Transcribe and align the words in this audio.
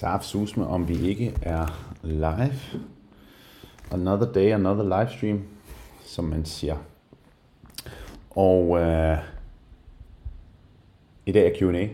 Saf 0.00 0.22
Susme, 0.22 0.66
om 0.66 0.88
vi 0.88 1.08
ikke 1.08 1.34
er 1.42 1.66
live. 2.02 2.82
Another 3.90 4.32
day, 4.32 4.52
another 4.52 4.98
livestream, 4.98 5.42
som 6.04 6.24
man 6.24 6.44
siger. 6.44 6.76
Og 8.30 8.80
øh, 8.80 9.18
i 11.26 11.32
dag 11.32 11.46
er 11.46 11.58
Q&A. 11.58 11.86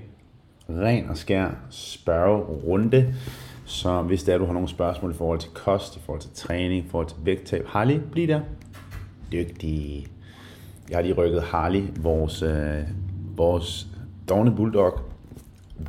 Ren 0.69 1.08
og 1.08 1.16
skær 1.16 1.50
spørgerunde. 1.71 3.14
Så 3.64 4.03
hvis 4.03 4.24
der 4.24 4.34
er, 4.34 4.38
du 4.38 4.44
har 4.44 4.52
nogle 4.52 4.68
spørgsmål 4.68 5.10
i 5.10 5.14
forhold 5.14 5.38
til 5.38 5.50
kost, 5.50 5.96
i 5.96 6.00
forhold 6.00 6.20
til 6.20 6.30
træning, 6.34 6.84
i 6.84 6.88
forhold 6.88 7.06
til 7.06 7.16
vægttab, 7.22 7.66
Harley, 7.66 8.00
bliv 8.12 8.28
der. 8.28 8.40
Dygtig. 9.32 10.06
Jeg 10.90 10.96
har 10.96 11.02
lige 11.02 11.14
rykket 11.14 11.42
Harley, 11.42 11.82
vores, 11.96 12.42
øh, 12.42 12.82
vores 13.36 13.86
dogne 14.28 14.56
bulldog, 14.56 15.00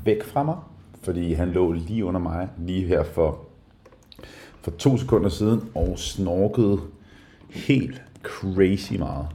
væk 0.04 0.24
fra 0.24 0.44
mig, 0.44 0.58
fordi 1.02 1.34
han 1.34 1.50
lå 1.50 1.72
lige 1.72 2.06
under 2.06 2.20
mig, 2.20 2.50
lige 2.58 2.88
her 2.88 3.04
for, 3.04 3.40
for 4.62 4.72
to 4.72 4.98
sekunder 4.98 5.30
siden, 5.30 5.70
og 5.76 6.00
snorkede 6.00 6.82
helt 7.50 8.02
crazy 8.24 8.94
meget. 8.94 9.28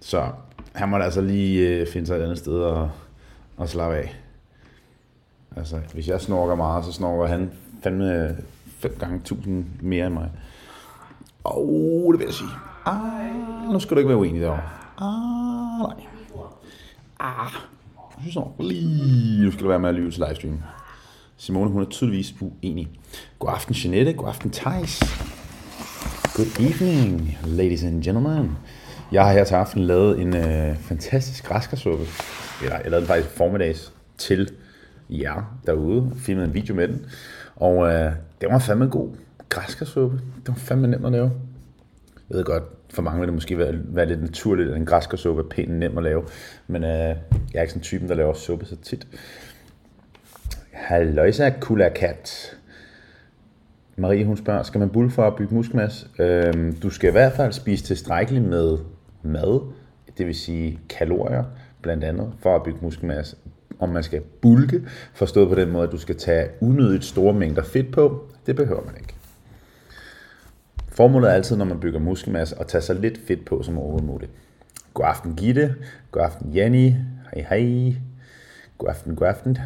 Så 0.00 0.28
han 0.72 0.88
måtte 0.88 1.04
altså 1.04 1.20
lige 1.20 1.68
øh, 1.68 1.86
finde 1.86 2.06
sig 2.06 2.16
et 2.16 2.22
andet 2.22 2.38
sted 2.38 2.58
og, 2.60 2.90
og 3.56 3.68
slappe 3.68 3.96
af. 3.96 4.16
Altså, 5.56 5.80
hvis 5.92 6.08
jeg 6.08 6.20
snorker 6.20 6.54
meget, 6.54 6.84
så 6.84 6.92
snorker 6.92 7.26
han 7.26 7.50
fandme 7.82 8.24
øh, 8.24 8.30
fem 8.78 8.96
gange 8.98 9.20
tusind 9.24 9.64
mere 9.80 10.06
end 10.06 10.14
mig. 10.14 10.30
Åh, 11.44 11.52
oh, 11.56 12.12
det 12.12 12.18
vil 12.18 12.26
jeg 12.26 12.34
sige. 12.34 12.50
Ah, 12.84 13.72
nu 13.72 13.80
skal 13.80 13.94
du 13.94 13.98
ikke 13.98 14.08
være 14.08 14.18
uenig 14.18 14.40
derovre. 14.40 14.62
Ah, 14.98 15.78
nej. 15.78 16.06
Ah, 17.20 17.52
synes 18.20 18.36
nok 18.36 18.54
lige, 18.60 19.44
nu 19.44 19.50
skal 19.50 19.62
du 19.64 19.68
være 19.68 19.78
med 19.78 19.88
at 19.88 19.94
lyve 19.94 20.10
til 20.10 20.22
livestream. 20.28 20.62
Simone, 21.36 21.70
hun 21.70 21.82
er 21.82 21.86
tydeligvis 21.86 22.34
uenig. 22.40 22.88
God 23.38 23.50
aften, 23.54 23.74
Jeanette. 23.74 24.12
God 24.12 24.28
aften, 24.28 24.50
Thijs. 24.50 25.00
Good 26.36 26.60
evening, 26.60 27.38
ladies 27.44 27.84
and 27.84 28.02
gentlemen. 28.02 28.50
Jeg 29.12 29.24
har 29.24 29.32
her 29.32 29.44
til 29.44 29.54
aften 29.54 29.82
lavet 29.82 30.20
en 30.20 30.36
øh, 30.36 30.76
fantastisk 30.76 31.44
græskarsuppe. 31.44 32.04
Eller 32.62 32.76
jeg 32.76 32.84
lavede 32.84 33.00
den 33.00 33.06
faktisk 33.06 33.36
formiddags 33.36 33.92
til 34.18 34.50
jer 35.10 35.58
derude. 35.66 36.12
Filmede 36.16 36.46
en 36.46 36.54
video 36.54 36.74
med 36.74 36.88
den. 36.88 37.06
Og 37.56 37.88
øh, 37.88 38.12
det 38.40 38.48
var 38.50 38.58
fandme 38.58 38.86
god 38.86 39.08
græskarsuppe. 39.48 40.16
Det 40.16 40.48
var 40.48 40.54
fandme 40.54 40.88
nemt 40.88 41.06
at 41.06 41.12
lave. 41.12 41.30
Jeg 42.30 42.36
ved 42.36 42.44
godt, 42.44 42.62
for 42.90 43.02
mange 43.02 43.20
vil 43.20 43.26
det 43.26 43.34
måske 43.34 43.58
være, 43.58 43.74
være 43.84 44.06
lidt 44.06 44.20
naturligt, 44.20 44.70
at 44.70 44.76
en 44.76 44.86
græskarsuppe 44.86 45.42
er 45.42 45.48
pænt 45.48 45.78
nem 45.78 45.98
at 45.98 46.04
lave. 46.04 46.24
Men 46.66 46.84
øh, 46.84 46.90
jeg 46.90 47.16
er 47.54 47.60
ikke 47.60 47.72
sådan 47.72 47.82
typen, 47.82 48.08
der 48.08 48.14
laver 48.14 48.34
suppe 48.34 48.66
så 48.66 48.76
tit. 48.76 49.06
Halløjsa, 50.70 51.50
Kula 51.60 51.88
Kat. 51.88 52.56
Marie, 53.96 54.24
hun 54.24 54.36
spørger, 54.36 54.62
skal 54.62 54.78
man 54.78 54.90
bulle 54.90 55.10
for 55.10 55.26
at 55.26 55.36
bygge 55.36 55.54
muskelmasse? 55.54 56.06
Øhm, 56.18 56.76
du 56.76 56.90
skal 56.90 57.08
i 57.08 57.12
hvert 57.12 57.32
fald 57.32 57.52
spise 57.52 57.84
tilstrækkeligt 57.84 58.44
med 58.44 58.78
mad, 59.22 59.72
det 60.18 60.26
vil 60.26 60.34
sige 60.34 60.78
kalorier, 60.88 61.44
blandt 61.82 62.04
andet, 62.04 62.32
for 62.38 62.56
at 62.56 62.62
bygge 62.62 62.78
muskelmasse. 62.82 63.36
Om 63.78 63.88
man 63.88 64.02
skal 64.02 64.20
bulke, 64.20 64.82
forstået 65.14 65.48
på 65.48 65.54
den 65.54 65.70
måde, 65.70 65.86
at 65.86 65.92
du 65.92 65.98
skal 65.98 66.16
tage 66.16 66.48
unødigt 66.60 67.04
store 67.04 67.34
mængder 67.34 67.62
fedt 67.62 67.92
på, 67.92 68.30
det 68.46 68.56
behøver 68.56 68.84
man 68.84 68.94
ikke. 68.96 69.15
Formålet 70.96 71.30
er 71.30 71.34
altid, 71.34 71.56
når 71.56 71.64
man 71.64 71.80
bygger 71.80 72.00
muskelmasse, 72.00 72.60
at 72.60 72.66
tage 72.66 72.82
så 72.82 72.94
lidt 72.94 73.20
fedt 73.26 73.44
på 73.44 73.62
som 73.62 73.78
overhovedet 73.78 74.06
muligt. 74.06 74.30
God 74.94 75.06
aften 75.08 75.36
Gitte, 75.36 75.74
god 76.10 76.22
aften 76.22 76.56
Jenny, 76.56 76.92
hej 77.34 77.46
hej, 77.48 77.94
god 78.78 78.88
aften, 78.88 79.16
god 79.16 79.26
aften, 79.26 79.58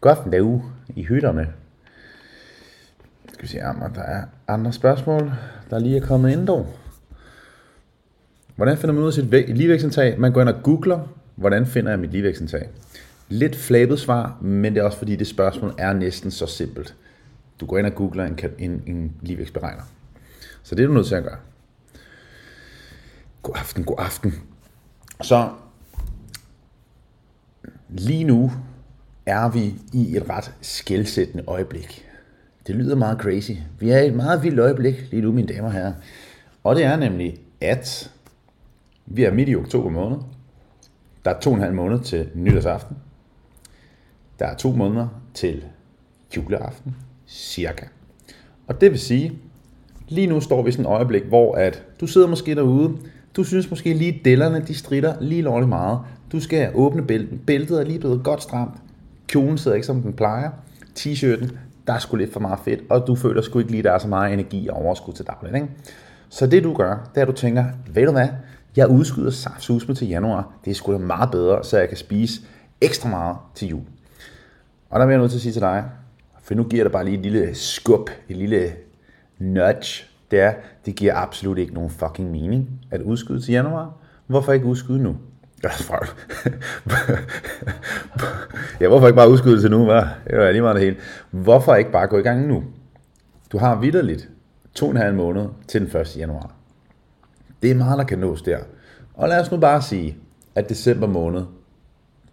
god 0.00 0.10
aften 0.10 0.32
derude 0.32 0.62
i 0.96 1.02
hytterne. 1.02 1.48
Skal 3.32 3.42
vi 3.42 3.48
se, 3.48 3.60
om 3.62 3.92
der 3.94 4.02
er 4.02 4.22
andre 4.48 4.72
spørgsmål, 4.72 5.32
der 5.70 5.78
lige 5.78 5.96
er 5.96 6.06
kommet 6.06 6.32
ind 6.32 6.46
dog. 6.46 6.66
Hvordan 8.56 8.76
finder 8.76 8.94
man 8.94 9.02
ud 9.02 9.08
af 9.08 9.12
sit 9.12 9.56
ligevægtsindtag? 9.56 10.20
Man 10.20 10.32
går 10.32 10.40
ind 10.40 10.48
og 10.48 10.62
googler, 10.62 11.00
hvordan 11.34 11.66
finder 11.66 11.90
jeg 11.90 11.98
mit 11.98 12.10
ligevægtsindtag? 12.10 12.68
Lidt 13.28 13.56
flabet 13.56 13.98
svar, 13.98 14.38
men 14.40 14.74
det 14.74 14.80
er 14.80 14.84
også 14.84 14.98
fordi 14.98 15.16
det 15.16 15.26
spørgsmål 15.26 15.74
er 15.78 15.92
næsten 15.92 16.30
så 16.30 16.46
simpelt. 16.46 16.94
Du 17.60 17.66
går 17.66 17.78
ind 17.78 17.86
og 17.86 17.94
googler 17.94 18.24
en, 18.24 18.38
en, 18.58 18.82
en 18.86 19.12
ligevægtsberegner. 19.22 19.82
Så 20.62 20.74
det 20.74 20.82
er 20.82 20.86
du 20.86 20.92
nødt 20.92 21.06
til 21.06 21.14
at 21.14 21.22
gøre. 21.22 21.38
God 23.42 23.54
aften, 23.58 23.84
god 23.84 23.96
aften. 23.98 24.34
Så 25.22 25.50
lige 27.88 28.24
nu 28.24 28.52
er 29.26 29.48
vi 29.48 29.74
i 29.92 30.16
et 30.16 30.30
ret 30.30 30.54
skældsættende 30.60 31.44
øjeblik. 31.46 32.04
Det 32.66 32.74
lyder 32.74 32.96
meget 32.96 33.18
crazy. 33.18 33.52
Vi 33.78 33.90
er 33.90 33.98
i 33.98 34.06
et 34.06 34.14
meget 34.14 34.42
vildt 34.42 34.58
øjeblik 34.58 34.94
lige 35.10 35.22
nu, 35.22 35.32
mine 35.32 35.48
damer 35.48 35.66
og 35.66 35.72
herrer. 35.72 35.92
Og 36.64 36.76
det 36.76 36.84
er 36.84 36.96
nemlig, 36.96 37.40
at 37.60 38.10
vi 39.06 39.24
er 39.24 39.32
midt 39.32 39.48
i 39.48 39.56
oktober 39.56 39.90
måned. 39.90 40.18
Der 41.24 41.30
er 41.30 41.40
to 41.40 41.50
og 41.50 41.56
en 41.56 41.62
halv 41.62 41.74
måned 41.74 42.00
til 42.00 42.30
nytårsaften. 42.34 42.96
Der 44.38 44.46
er 44.46 44.56
to 44.56 44.72
måneder 44.72 45.08
til 45.34 45.64
juleaften, 46.36 46.96
cirka. 47.26 47.86
Og 48.66 48.80
det 48.80 48.90
vil 48.90 49.00
sige, 49.00 49.38
lige 50.08 50.26
nu 50.26 50.40
står 50.40 50.62
vi 50.62 50.68
i 50.68 50.72
sådan 50.72 50.84
et 50.84 50.88
øjeblik, 50.88 51.22
hvor 51.22 51.54
at 51.54 51.82
du 52.00 52.06
sidder 52.06 52.26
måske 52.26 52.54
derude, 52.54 52.96
du 53.36 53.44
synes 53.44 53.70
måske 53.70 53.94
lige 53.94 54.20
dellerne, 54.24 54.64
de 54.68 54.74
strider 54.74 55.14
lige 55.20 55.42
lovligt 55.42 55.68
meget. 55.68 55.98
Du 56.32 56.40
skal 56.40 56.70
åbne 56.74 57.02
bæltet, 57.02 57.40
bæltet 57.46 57.80
er 57.80 57.84
lige 57.84 57.98
blevet 57.98 58.24
godt 58.24 58.42
stramt, 58.42 58.74
kjolen 59.26 59.58
sidder 59.58 59.74
ikke 59.74 59.86
som 59.86 60.02
den 60.02 60.12
plejer, 60.12 60.50
t-shirten, 60.98 61.48
der 61.86 61.92
er 61.92 61.98
sgu 61.98 62.16
lidt 62.16 62.32
for 62.32 62.40
meget 62.40 62.58
fedt, 62.64 62.80
og 62.90 63.06
du 63.06 63.14
føler 63.14 63.42
sgu 63.42 63.58
ikke 63.58 63.70
lige, 63.70 63.82
der 63.82 63.92
er 63.92 63.98
så 63.98 64.08
meget 64.08 64.32
energi 64.32 64.68
og 64.68 64.76
overskud 64.76 65.14
til 65.14 65.26
dagligt. 65.26 65.54
Ikke? 65.54 65.68
Så 66.28 66.46
det 66.46 66.64
du 66.64 66.74
gør, 66.74 67.10
det 67.14 67.20
er, 67.20 67.22
at 67.22 67.28
du 67.28 67.32
tænker, 67.32 67.64
ved 67.94 68.06
du 68.06 68.12
hvad, 68.12 68.28
jeg 68.76 68.88
udskyder 68.88 69.30
saftsusme 69.30 69.94
til 69.94 70.08
januar, 70.08 70.52
det 70.64 70.70
er 70.70 70.74
sgu 70.74 70.92
da 70.92 70.98
meget 70.98 71.30
bedre, 71.30 71.64
så 71.64 71.78
jeg 71.78 71.88
kan 71.88 71.96
spise 71.96 72.40
ekstra 72.80 73.08
meget 73.08 73.36
til 73.54 73.68
jul. 73.68 73.82
Og 74.90 75.00
der 75.00 75.06
vil 75.06 75.12
jeg 75.12 75.20
nødt 75.20 75.30
til 75.30 75.38
at 75.38 75.42
sige 75.42 75.52
til 75.52 75.62
dig, 75.62 75.84
for 76.42 76.54
nu 76.54 76.64
giver 76.64 76.84
det 76.84 76.92
bare 76.92 77.04
lige 77.04 77.16
et 77.16 77.22
lille 77.22 77.54
skub, 77.54 78.10
et 78.28 78.36
lille 78.36 78.72
nudge, 79.38 80.04
det 80.30 80.40
er, 80.40 80.52
det 80.86 80.96
giver 80.96 81.14
absolut 81.14 81.58
ikke 81.58 81.74
nogen 81.74 81.90
fucking 81.90 82.30
mening 82.30 82.68
at 82.90 83.02
udskyde 83.02 83.40
til 83.40 83.52
januar. 83.52 83.92
Hvorfor 84.26 84.52
ikke 84.52 84.66
udskyde 84.66 85.02
nu? 85.02 85.16
ja, 88.80 88.88
hvorfor 88.88 89.06
ikke 89.06 89.16
bare 89.16 89.30
udskyde 89.30 89.60
til 89.60 89.70
nu, 89.70 89.84
hva? 89.84 90.08
Det 90.30 90.38
var 90.38 90.50
lige 90.50 90.62
meget 90.62 90.76
det 90.76 90.84
hele. 90.84 90.96
Hvorfor 91.30 91.74
ikke 91.74 91.92
bare 91.92 92.06
gå 92.06 92.18
i 92.18 92.22
gang 92.22 92.46
nu? 92.46 92.64
Du 93.52 93.58
har 93.58 93.80
vidderligt 93.80 94.28
to 94.74 94.86
og 94.86 94.90
en 94.90 94.96
halv 94.96 95.14
måned 95.14 95.46
til 95.68 95.80
den 95.80 96.00
1. 96.00 96.16
januar. 96.16 96.54
Det 97.62 97.70
er 97.70 97.74
meget, 97.74 97.98
der 97.98 98.04
kan 98.04 98.18
nås 98.18 98.42
der. 98.42 98.58
Og 99.14 99.28
lad 99.28 99.40
os 99.40 99.50
nu 99.50 99.56
bare 99.56 99.82
sige, 99.82 100.16
at 100.54 100.68
december 100.68 101.06
måned, 101.06 101.42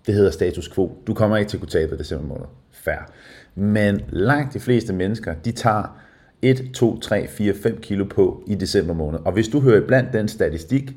det 0.05 0.13
hedder 0.13 0.31
status 0.31 0.69
quo. 0.69 0.97
Du 1.07 1.13
kommer 1.13 1.37
ikke 1.37 1.49
til 1.49 1.57
at 1.57 1.61
kunne 1.61 1.69
tabe 1.69 1.97
december 1.97 2.27
måned. 2.27 2.45
Fair. 2.71 3.11
Men 3.55 4.01
langt 4.09 4.53
de 4.53 4.59
fleste 4.59 4.93
mennesker, 4.93 5.33
de 5.33 5.51
tager 5.51 5.97
1, 6.45 6.69
2, 6.73 6.99
3, 6.99 7.27
4, 7.27 7.53
5 7.63 7.79
kilo 7.81 8.05
på 8.05 8.43
i 8.47 8.55
december 8.55 8.93
måned. 8.93 9.19
Og 9.25 9.31
hvis 9.31 9.47
du 9.47 9.59
hører 9.59 9.87
blandt 9.87 10.13
den 10.13 10.27
statistik, 10.27 10.95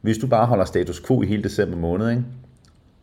hvis 0.00 0.18
du 0.18 0.26
bare 0.26 0.46
holder 0.46 0.64
status 0.64 1.00
quo 1.06 1.22
i 1.22 1.26
hele 1.26 1.42
december 1.42 1.76
måned, 1.76 2.10
ikke, 2.10 2.24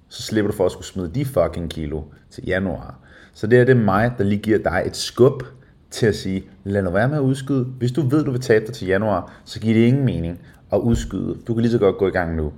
så 0.09 0.21
slipper 0.21 0.51
du 0.51 0.57
for 0.57 0.65
at 0.65 0.71
skulle 0.71 0.87
smide 0.87 1.11
de 1.15 1.25
fucking 1.25 1.69
kilo 1.69 2.01
til 2.29 2.43
januar. 2.47 2.99
Så 3.33 3.47
det 3.47 3.59
er 3.59 3.65
det 3.65 3.77
mig, 3.77 4.11
der 4.17 4.23
lige 4.23 4.41
giver 4.41 4.57
dig 4.57 4.83
et 4.85 4.95
skub 4.95 5.43
til 5.91 6.05
at 6.05 6.15
sige, 6.15 6.43
lad 6.63 6.83
nu 6.83 6.89
være 6.89 7.07
med 7.07 7.17
at 7.17 7.21
udskyde. 7.21 7.63
Hvis 7.63 7.91
du 7.91 8.01
ved, 8.01 8.23
du 8.25 8.31
vil 8.31 8.41
tabe 8.41 8.65
dig 8.65 8.73
til 8.73 8.87
januar, 8.87 9.41
så 9.45 9.59
giver 9.59 9.73
det 9.73 9.87
ingen 9.87 10.05
mening 10.05 10.39
at 10.73 10.77
udskyde. 10.77 11.37
Du 11.47 11.53
kan 11.53 11.61
lige 11.61 11.71
så 11.71 11.77
godt 11.77 11.97
gå 11.97 12.07
i 12.07 12.11
gang 12.11 12.35
nu. 12.35 12.53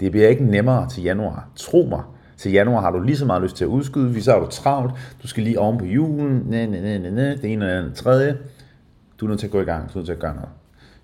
Det 0.00 0.10
bliver 0.10 0.28
ikke 0.28 0.44
nemmere 0.44 0.88
til 0.88 1.02
januar. 1.02 1.48
Tro 1.56 1.86
mig. 1.90 2.02
Til 2.36 2.52
januar 2.52 2.80
har 2.80 2.90
du 2.90 3.00
lige 3.00 3.16
så 3.16 3.24
meget 3.24 3.42
lyst 3.42 3.56
til 3.56 3.64
at 3.64 3.68
udskyde, 3.68 4.08
hvis 4.08 4.24
så 4.24 4.34
er 4.34 4.40
du 4.40 4.46
travlt. 4.50 4.92
Du 5.22 5.28
skal 5.28 5.42
lige 5.42 5.58
oven 5.58 5.78
på 5.78 5.84
julen. 5.84 6.42
Næ, 6.46 6.66
næ, 6.66 6.80
næ, 6.80 6.98
næ, 6.98 7.10
næ. 7.10 7.34
Det 7.34 7.44
ene 7.44 7.64
eller 7.64 7.78
andet 7.78 7.94
tredje. 7.94 8.38
Du 9.22 9.26
er 9.26 9.28
nødt 9.28 9.40
til 9.40 9.46
at 9.46 9.50
gå 9.50 9.60
i 9.60 9.64
gang. 9.64 9.88
Du 9.88 9.92
er 9.92 9.96
nødt 9.96 10.06
til 10.06 10.12
at 10.12 10.18
gøre 10.18 10.34
noget. 10.34 10.48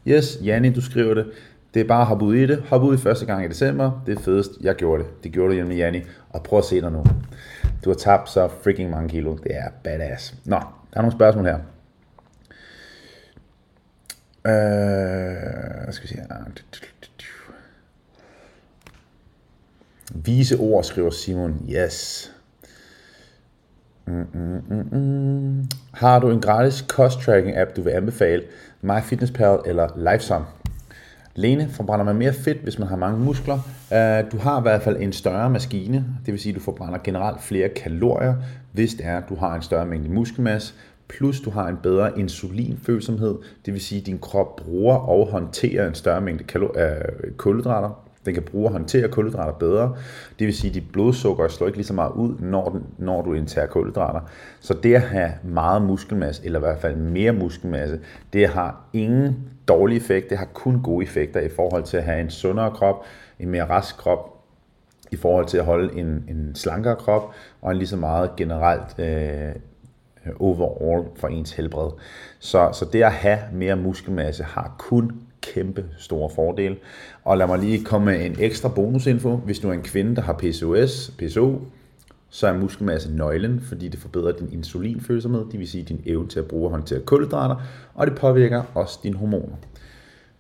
Yes, 0.07 0.39
Janni, 0.45 0.73
du 0.73 0.81
skriver 0.81 1.15
det. 1.15 1.27
Det 1.75 1.81
er 1.81 1.85
bare 1.85 2.01
at 2.01 2.07
hoppe 2.07 2.25
ud 2.25 2.35
i 2.35 2.47
det. 2.47 2.61
Hop 2.61 2.83
ud 2.83 2.95
i 2.95 2.99
første 2.99 3.27
gang 3.27 3.45
i 3.45 3.49
december. 3.49 4.03
Det 4.07 4.19
er 4.19 4.23
fedest. 4.23 4.51
Jeg 4.61 4.75
gjorde 4.75 5.03
det. 5.03 5.25
Det 5.25 5.33
gjorde 5.33 5.49
du 5.49 5.55
hjemme 5.55 5.69
med 5.69 5.77
Janni. 5.77 6.03
Og 6.31 6.43
prøv 6.43 6.59
at 6.59 6.65
se 6.65 6.81
dig 6.81 6.93
nu. 6.93 7.05
Du 7.85 7.91
har 7.91 7.95
tabt 7.95 8.31
så 8.31 8.49
freaking 8.63 8.91
mange 8.91 9.09
kilo. 9.09 9.37
Det 9.37 9.57
er 9.57 9.69
badass. 9.85 10.35
Nå, 10.45 10.57
der 10.93 10.99
er 10.99 11.01
nogle 11.01 11.13
spørgsmål 11.13 11.45
her. 11.45 11.59
Øh, 14.47 15.93
skal 15.93 16.09
vi 16.09 16.15
se 16.15 16.23
Vise 20.15 20.57
ord, 20.59 20.85
skriver 20.85 21.11
Simon. 21.11 21.67
Yes. 21.71 22.33
Mm, 24.09 24.27
mm, 24.35 24.63
mm, 24.69 24.99
mm. 24.99 25.65
Har 25.95 26.19
du 26.19 26.31
en 26.31 26.41
gratis 26.41 26.85
cost 26.89 27.21
tracking 27.21 27.57
app, 27.57 27.77
du 27.77 27.83
vil 27.83 27.91
anbefale? 27.91 28.43
MyFitnessPal 28.83 29.59
eller 29.67 30.13
Lifesum? 30.13 30.45
Lene, 31.35 31.69
forbrænder 31.71 32.05
man 32.05 32.17
mere 32.17 32.33
fedt, 32.33 32.59
hvis 32.59 32.79
man 32.79 32.89
har 32.89 32.97
mange 32.97 33.19
muskler? 33.19 33.55
Uh, 33.91 34.33
du 34.33 34.39
har 34.39 34.59
i 34.59 34.63
hvert 34.63 34.83
fald 34.83 34.97
en 35.01 35.13
større 35.13 35.51
maskine, 35.51 36.05
det 36.27 36.33
vil 36.33 36.41
sige, 36.41 36.53
at 36.53 36.57
du 36.57 36.61
forbrænder 36.61 36.99
generelt 37.05 37.43
flere 37.43 37.69
kalorier, 37.69 38.35
hvis 38.73 38.95
det 38.95 39.07
er, 39.07 39.17
at 39.17 39.25
du 39.29 39.35
har 39.35 39.55
en 39.55 39.63
større 39.63 39.87
mængde 39.87 40.09
muskelmasse, 40.11 40.75
plus 41.09 41.41
du 41.41 41.51
har 41.51 41.69
en 41.69 41.77
bedre 41.83 42.19
insulinfølsomhed, 42.19 43.35
det 43.67 43.75
vil 43.75 43.81
sige, 43.81 44.01
at 44.01 44.07
din 44.07 44.19
krop 44.19 44.57
bruger 44.57 44.97
og 44.97 45.27
håndterer 45.31 45.89
en 45.89 45.95
større 45.95 46.21
mængde 46.21 46.45
øh, 46.59 47.33
kulhydrater. 47.37 48.08
Den 48.29 48.35
kan 48.35 48.43
bruge 48.43 48.67
at 48.67 48.73
håndtere 48.73 49.09
kulhydrater 49.09 49.53
bedre. 49.53 49.97
Det 50.39 50.47
vil 50.47 50.55
sige, 50.55 50.69
at 50.71 50.75
dit 50.75 50.93
blodsukker 50.93 51.49
slår 51.49 51.67
ikke 51.67 51.79
lige 51.79 51.87
så 51.87 51.93
meget 51.95 52.13
ud, 52.13 52.35
når, 52.39 52.69
den, 52.69 52.87
når 52.99 53.23
du 53.23 53.33
indtager 53.33 53.67
kulhydrater. 53.67 54.21
Så 54.61 54.75
det 54.75 54.95
at 54.95 55.01
have 55.01 55.33
meget 55.43 55.83
muskelmasse, 55.83 56.45
eller 56.45 56.59
i 56.59 56.61
hvert 56.61 56.79
fald 56.79 56.97
mere 56.97 57.33
muskelmasse, 57.33 58.01
det 58.33 58.49
har 58.49 58.85
ingen 58.93 59.37
dårlig 59.69 59.97
effekt. 59.97 60.31
Det 60.31 60.39
har 60.39 60.45
kun 60.45 60.83
gode 60.83 61.05
effekter 61.05 61.41
i 61.41 61.49
forhold 61.49 61.83
til 61.83 61.97
at 61.97 62.03
have 62.03 62.21
en 62.21 62.31
sundere 62.31 62.71
krop, 62.71 63.05
en 63.39 63.49
mere 63.49 63.65
rask 63.65 63.97
krop, 63.97 64.35
i 65.11 65.17
forhold 65.17 65.47
til 65.47 65.59
at 65.59 65.65
holde 65.65 65.99
en, 65.99 66.25
en 66.29 66.55
slankere 66.55 66.97
krop, 66.97 67.35
og 67.63 67.71
en 67.71 67.77
lige 67.77 67.89
så 67.89 67.97
meget 67.97 68.37
generelt 68.37 68.99
øh, 68.99 69.53
overall 70.41 71.09
for 71.17 71.29
ens 71.29 71.53
helbred. 71.53 71.91
Så, 72.39 72.71
så 72.73 72.85
det 72.93 73.03
at 73.03 73.13
have 73.13 73.39
mere 73.53 73.77
muskelmasse 73.77 74.45
har 74.45 74.75
kun 74.79 75.28
kæmpe 75.55 75.85
store 75.99 76.31
fordele. 76.35 76.77
Og 77.25 77.39
lad 77.39 77.47
mig 77.47 77.59
lige 77.59 77.85
komme 77.85 78.05
med 78.05 78.27
en 78.27 78.37
ekstra 78.39 78.69
bonusinfo. 78.69 79.37
Hvis 79.37 79.59
du 79.59 79.69
er 79.69 79.73
en 79.73 79.83
kvinde, 79.83 80.17
der 80.17 80.23
har 80.23 80.33
PCOS, 80.33 81.13
PSO, 81.19 81.61
så 82.31 82.47
er 82.47 82.59
muskelmasse 82.59 83.17
nøglen, 83.17 83.61
fordi 83.61 83.89
det 83.89 84.01
forbedrer 84.01 84.33
din 84.33 84.53
insulinfølsomhed, 84.53 85.45
det 85.53 85.59
vil 85.59 85.69
sige 85.69 85.85
din 85.85 86.03
evne 86.07 86.29
til 86.29 86.39
at 86.39 86.47
bruge 86.47 86.67
og 86.67 86.71
håndtere 86.71 87.01
kulhydrater, 87.01 87.57
og 87.95 88.07
det 88.07 88.17
påvirker 88.17 88.63
også 88.75 88.99
dine 89.03 89.17
hormoner. 89.17 89.57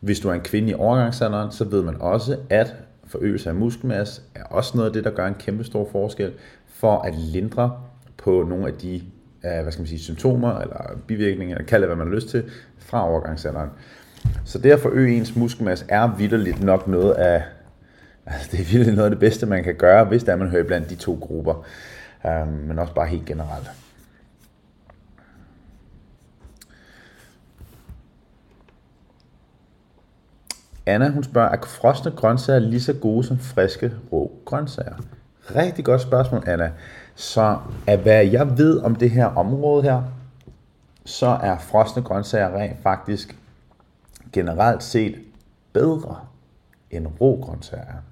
Hvis 0.00 0.20
du 0.20 0.28
er 0.28 0.32
en 0.32 0.40
kvinde 0.40 0.70
i 0.70 0.74
overgangsalderen, 0.74 1.52
så 1.52 1.64
ved 1.64 1.82
man 1.82 1.96
også, 2.00 2.36
at 2.50 2.74
forøgelse 3.04 3.48
af 3.48 3.54
muskelmasse 3.54 4.22
er 4.34 4.44
også 4.44 4.76
noget 4.76 4.88
af 4.88 4.92
det, 4.92 5.04
der 5.04 5.10
gør 5.10 5.26
en 5.26 5.34
kæmpe 5.34 5.64
stor 5.64 5.88
forskel 5.92 6.32
for 6.66 6.98
at 6.98 7.14
lindre 7.14 7.72
på 8.16 8.42
nogle 8.48 8.66
af 8.66 8.74
de 8.74 9.02
øh, 9.44 9.62
hvad 9.62 9.72
skal 9.72 9.80
man 9.80 9.86
sige, 9.86 9.98
symptomer 9.98 10.58
eller 10.58 10.98
bivirkninger, 11.06 11.56
eller 11.56 11.68
kald 11.68 11.82
det, 11.82 11.88
hvad 11.88 11.96
man 11.96 12.06
har 12.06 12.14
lyst 12.14 12.28
til, 12.28 12.44
fra 12.78 13.08
overgangsalderen. 13.08 13.70
Så 14.44 14.58
det 14.58 14.70
at 14.70 14.80
forøge 14.80 15.16
ens 15.16 15.36
muskelmasse 15.36 15.84
er 15.88 16.16
vidderligt 16.16 16.62
nok 16.62 16.88
noget 16.88 17.12
af, 17.12 17.42
altså 18.26 18.48
det 18.52 18.60
er 18.60 18.64
virkelig 18.64 18.94
noget 18.94 19.04
af 19.04 19.10
det 19.10 19.18
bedste, 19.18 19.46
man 19.46 19.64
kan 19.64 19.74
gøre, 19.74 20.04
hvis 20.04 20.24
der 20.24 20.36
man 20.36 20.48
hører 20.48 20.64
blandt 20.64 20.90
de 20.90 20.94
to 20.94 21.18
grupper, 21.20 21.64
um, 22.24 22.48
men 22.48 22.78
også 22.78 22.94
bare 22.94 23.06
helt 23.06 23.26
generelt. 23.26 23.70
Anna, 30.86 31.08
hun 31.08 31.24
spørger, 31.24 31.48
er 31.48 31.66
frosne 31.66 32.10
grøntsager 32.10 32.58
lige 32.58 32.80
så 32.80 32.92
gode 32.92 33.24
som 33.24 33.38
friske 33.38 33.92
rå 34.12 34.32
grøntsager? 34.44 34.94
Rigtig 35.56 35.84
godt 35.84 36.00
spørgsmål, 36.00 36.42
Anna. 36.46 36.72
Så 37.14 37.58
af 37.86 37.98
hvad 37.98 38.26
jeg 38.26 38.58
ved 38.58 38.80
om 38.80 38.94
det 38.94 39.10
her 39.10 39.26
område 39.26 39.82
her, 39.82 40.02
så 41.04 41.26
er 41.26 41.58
frosne 41.58 42.02
grøntsager 42.02 42.56
rent 42.56 42.82
faktisk 42.82 43.36
generelt 44.32 44.82
set 44.82 45.14
bedre 45.72 46.16
end 46.90 47.06
rågrøntsager. 47.20 48.02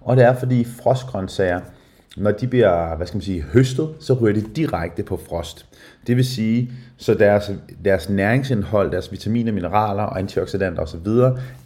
Og 0.00 0.16
det 0.16 0.24
er 0.24 0.34
fordi 0.34 0.64
frostgrøntsager, 0.64 1.60
når 2.16 2.30
de 2.30 2.46
bliver, 2.46 2.96
hvad 2.96 3.06
skal 3.06 3.16
man 3.16 3.22
sige, 3.22 3.42
høstet, 3.42 3.88
så 4.00 4.12
ryger 4.12 4.34
de 4.34 4.54
direkte 4.56 5.02
på 5.02 5.16
frost. 5.28 5.66
Det 6.06 6.16
vil 6.16 6.24
sige, 6.24 6.72
så 6.96 7.14
deres, 7.14 7.50
deres 7.84 8.08
næringsindhold, 8.08 8.90
deres 8.90 9.12
vitaminer, 9.12 9.52
mineraler 9.52 10.02
og 10.02 10.18
antioxidanter 10.18 10.82
osv. 10.82 11.06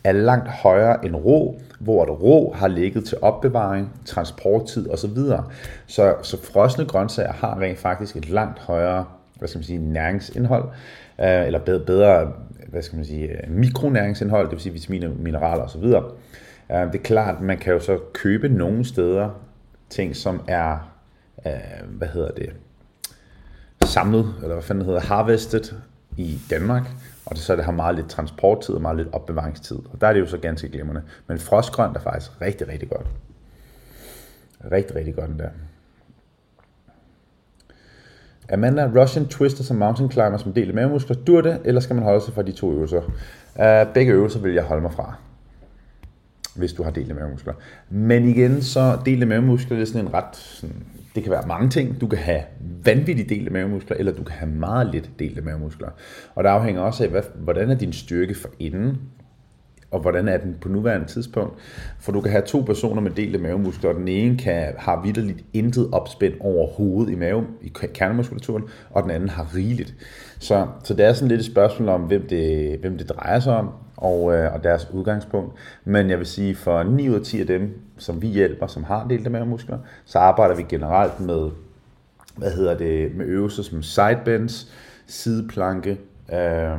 er 0.04 0.12
langt 0.12 0.48
højere 0.48 1.04
end 1.04 1.16
rå, 1.16 1.60
hvor 1.80 2.04
det 2.04 2.22
rå 2.22 2.52
har 2.56 2.68
ligget 2.68 3.04
til 3.04 3.18
opbevaring, 3.22 3.92
transporttid 4.04 4.90
osv. 4.90 5.18
Så, 5.86 6.14
så 6.22 6.42
frosne 6.42 6.84
grøntsager 6.84 7.32
har 7.32 7.60
rent 7.60 7.78
faktisk 7.78 8.16
et 8.16 8.28
langt 8.28 8.58
højere 8.58 9.04
hvad 9.40 9.48
skal 9.48 9.58
man 9.58 9.64
sige, 9.64 9.78
næringsindhold, 9.78 10.64
øh, 11.20 11.46
eller 11.46 11.58
bedre, 11.58 11.80
bedre 11.80 12.32
hvad 12.70 12.82
skal 12.82 12.96
man 12.96 13.04
sige, 13.04 13.28
øh, 13.28 13.50
mikronæringsindhold, 13.50 14.44
det 14.44 14.52
vil 14.52 14.60
sige 14.60 14.72
vitaminer, 14.72 15.08
mineraler 15.08 15.62
osv. 15.62 15.82
Det 15.82 16.94
er 16.94 16.98
klart, 17.04 17.36
at 17.36 17.42
man 17.42 17.58
kan 17.58 17.72
jo 17.72 17.80
så 17.80 17.98
købe 18.12 18.48
nogle 18.48 18.84
steder 18.84 19.30
ting, 19.88 20.16
som 20.16 20.42
er, 20.48 20.92
øh, 21.46 21.52
hvad 21.88 22.08
hedder 22.08 22.30
det, 22.30 22.52
samlet, 23.84 24.34
eller 24.42 24.54
hvad 24.54 24.62
fanden 24.62 24.84
hedder, 24.84 25.00
harvested 25.00 25.74
i 26.16 26.38
Danmark, 26.50 26.82
og 27.26 27.36
det, 27.36 27.44
så 27.44 27.56
det 27.56 27.64
har 27.64 27.72
meget 27.72 27.94
lidt 27.94 28.08
transporttid 28.08 28.74
og 28.74 28.82
meget 28.82 28.96
lidt 28.96 29.08
opbevaringstid. 29.12 29.76
Og 29.76 30.00
der 30.00 30.06
er 30.06 30.12
det 30.12 30.20
jo 30.20 30.26
så 30.26 30.38
ganske 30.38 30.68
glimrende. 30.68 31.02
Men 31.26 31.38
frostgrønt 31.38 31.96
er 31.96 32.00
faktisk 32.00 32.40
rigtig, 32.40 32.68
rigtig 32.68 32.88
godt. 32.88 33.06
Rigtig, 34.72 34.96
rigtig 34.96 35.14
godt 35.14 35.30
der. 35.38 35.48
Amanda, 38.52 38.90
Russian 38.96 39.26
Twister 39.26 39.64
som 39.64 39.76
mountain 39.76 40.10
climber 40.10 40.38
som 40.38 40.52
del 40.52 40.68
af 40.68 40.74
mavemuskler, 40.74 41.16
dur 41.16 41.40
det, 41.40 41.58
eller 41.64 41.80
skal 41.80 41.96
man 41.96 42.04
holde 42.04 42.24
sig 42.24 42.34
fra 42.34 42.42
de 42.42 42.52
to 42.52 42.72
øvelser? 42.72 43.02
Uh, 43.56 43.94
begge 43.94 44.12
øvelser 44.12 44.40
vil 44.40 44.54
jeg 44.54 44.62
holde 44.62 44.82
mig 44.82 44.92
fra, 44.92 45.14
hvis 46.54 46.72
du 46.72 46.82
har 46.82 46.90
delte 46.90 47.14
mavemuskler. 47.14 47.54
Men 47.90 48.28
igen, 48.28 48.62
så 48.62 48.98
delte 49.06 49.26
mavemuskler 49.26 49.76
det 49.76 49.82
er 49.82 49.86
sådan 49.86 50.06
en 50.06 50.14
ret, 50.14 50.36
sådan, 50.36 50.76
det 51.14 51.22
kan 51.22 51.32
være 51.32 51.46
mange 51.46 51.68
ting. 51.68 52.00
Du 52.00 52.06
kan 52.06 52.18
have 52.18 52.42
vanvittigt 52.84 53.28
delte 53.28 53.50
mavemuskler, 53.50 53.96
eller 53.96 54.12
du 54.12 54.22
kan 54.22 54.34
have 54.34 54.52
meget 54.52 54.86
lidt 54.92 55.10
delte 55.18 55.40
mavemuskler. 55.40 55.88
Og 56.34 56.44
det 56.44 56.50
afhænger 56.50 56.82
også 56.82 57.04
af, 57.04 57.10
hvad, 57.10 57.22
hvordan 57.34 57.70
er 57.70 57.74
din 57.74 57.92
styrke 57.92 58.34
for 58.34 58.48
inden, 58.58 58.98
og 59.90 60.00
hvordan 60.00 60.28
er 60.28 60.36
den 60.36 60.56
på 60.60 60.68
nuværende 60.68 61.06
tidspunkt. 61.06 61.54
For 61.98 62.12
du 62.12 62.20
kan 62.20 62.30
have 62.30 62.44
to 62.46 62.60
personer 62.60 63.00
med 63.00 63.10
delte 63.10 63.38
mavemuskler, 63.38 63.90
og 63.90 63.96
den 63.96 64.08
ene 64.08 64.38
kan, 64.38 64.72
har 64.78 65.02
vidderligt 65.04 65.44
intet 65.52 65.88
opspænd 65.92 66.34
overhovedet 66.40 67.12
i 67.12 67.14
mave, 67.14 67.46
i 67.62 67.72
kernemuskulaturen, 67.94 68.64
og 68.90 69.02
den 69.02 69.10
anden 69.10 69.28
har 69.28 69.56
rigeligt. 69.56 69.94
Så, 70.38 70.66
så 70.84 70.94
det 70.94 71.06
er 71.06 71.12
sådan 71.12 71.28
lidt 71.28 71.40
et 71.40 71.46
spørgsmål 71.46 71.88
om, 71.88 72.00
hvem 72.00 72.26
det, 72.28 72.78
hvem 72.78 72.98
det 72.98 73.08
drejer 73.08 73.40
sig 73.40 73.56
om, 73.56 73.70
og, 73.96 74.34
øh, 74.34 74.54
og 74.54 74.64
deres 74.64 74.88
udgangspunkt. 74.92 75.54
Men 75.84 76.10
jeg 76.10 76.18
vil 76.18 76.26
sige, 76.26 76.54
for 76.54 76.82
9 76.82 77.08
ud 77.08 77.14
af 77.14 77.22
10 77.22 77.40
af 77.40 77.46
dem, 77.46 77.80
som 77.98 78.22
vi 78.22 78.26
hjælper, 78.26 78.66
som 78.66 78.84
har 78.84 79.06
delte 79.08 79.30
mavemuskler, 79.30 79.78
så 80.04 80.18
arbejder 80.18 80.54
vi 80.54 80.62
generelt 80.68 81.20
med, 81.20 81.50
hvad 82.36 82.50
hedder 82.50 82.78
det, 82.78 83.16
med 83.16 83.26
øvelser 83.26 83.62
som 83.62 83.82
sidebends, 83.82 84.72
sideplanke, 85.06 85.98
øh, 86.32 86.78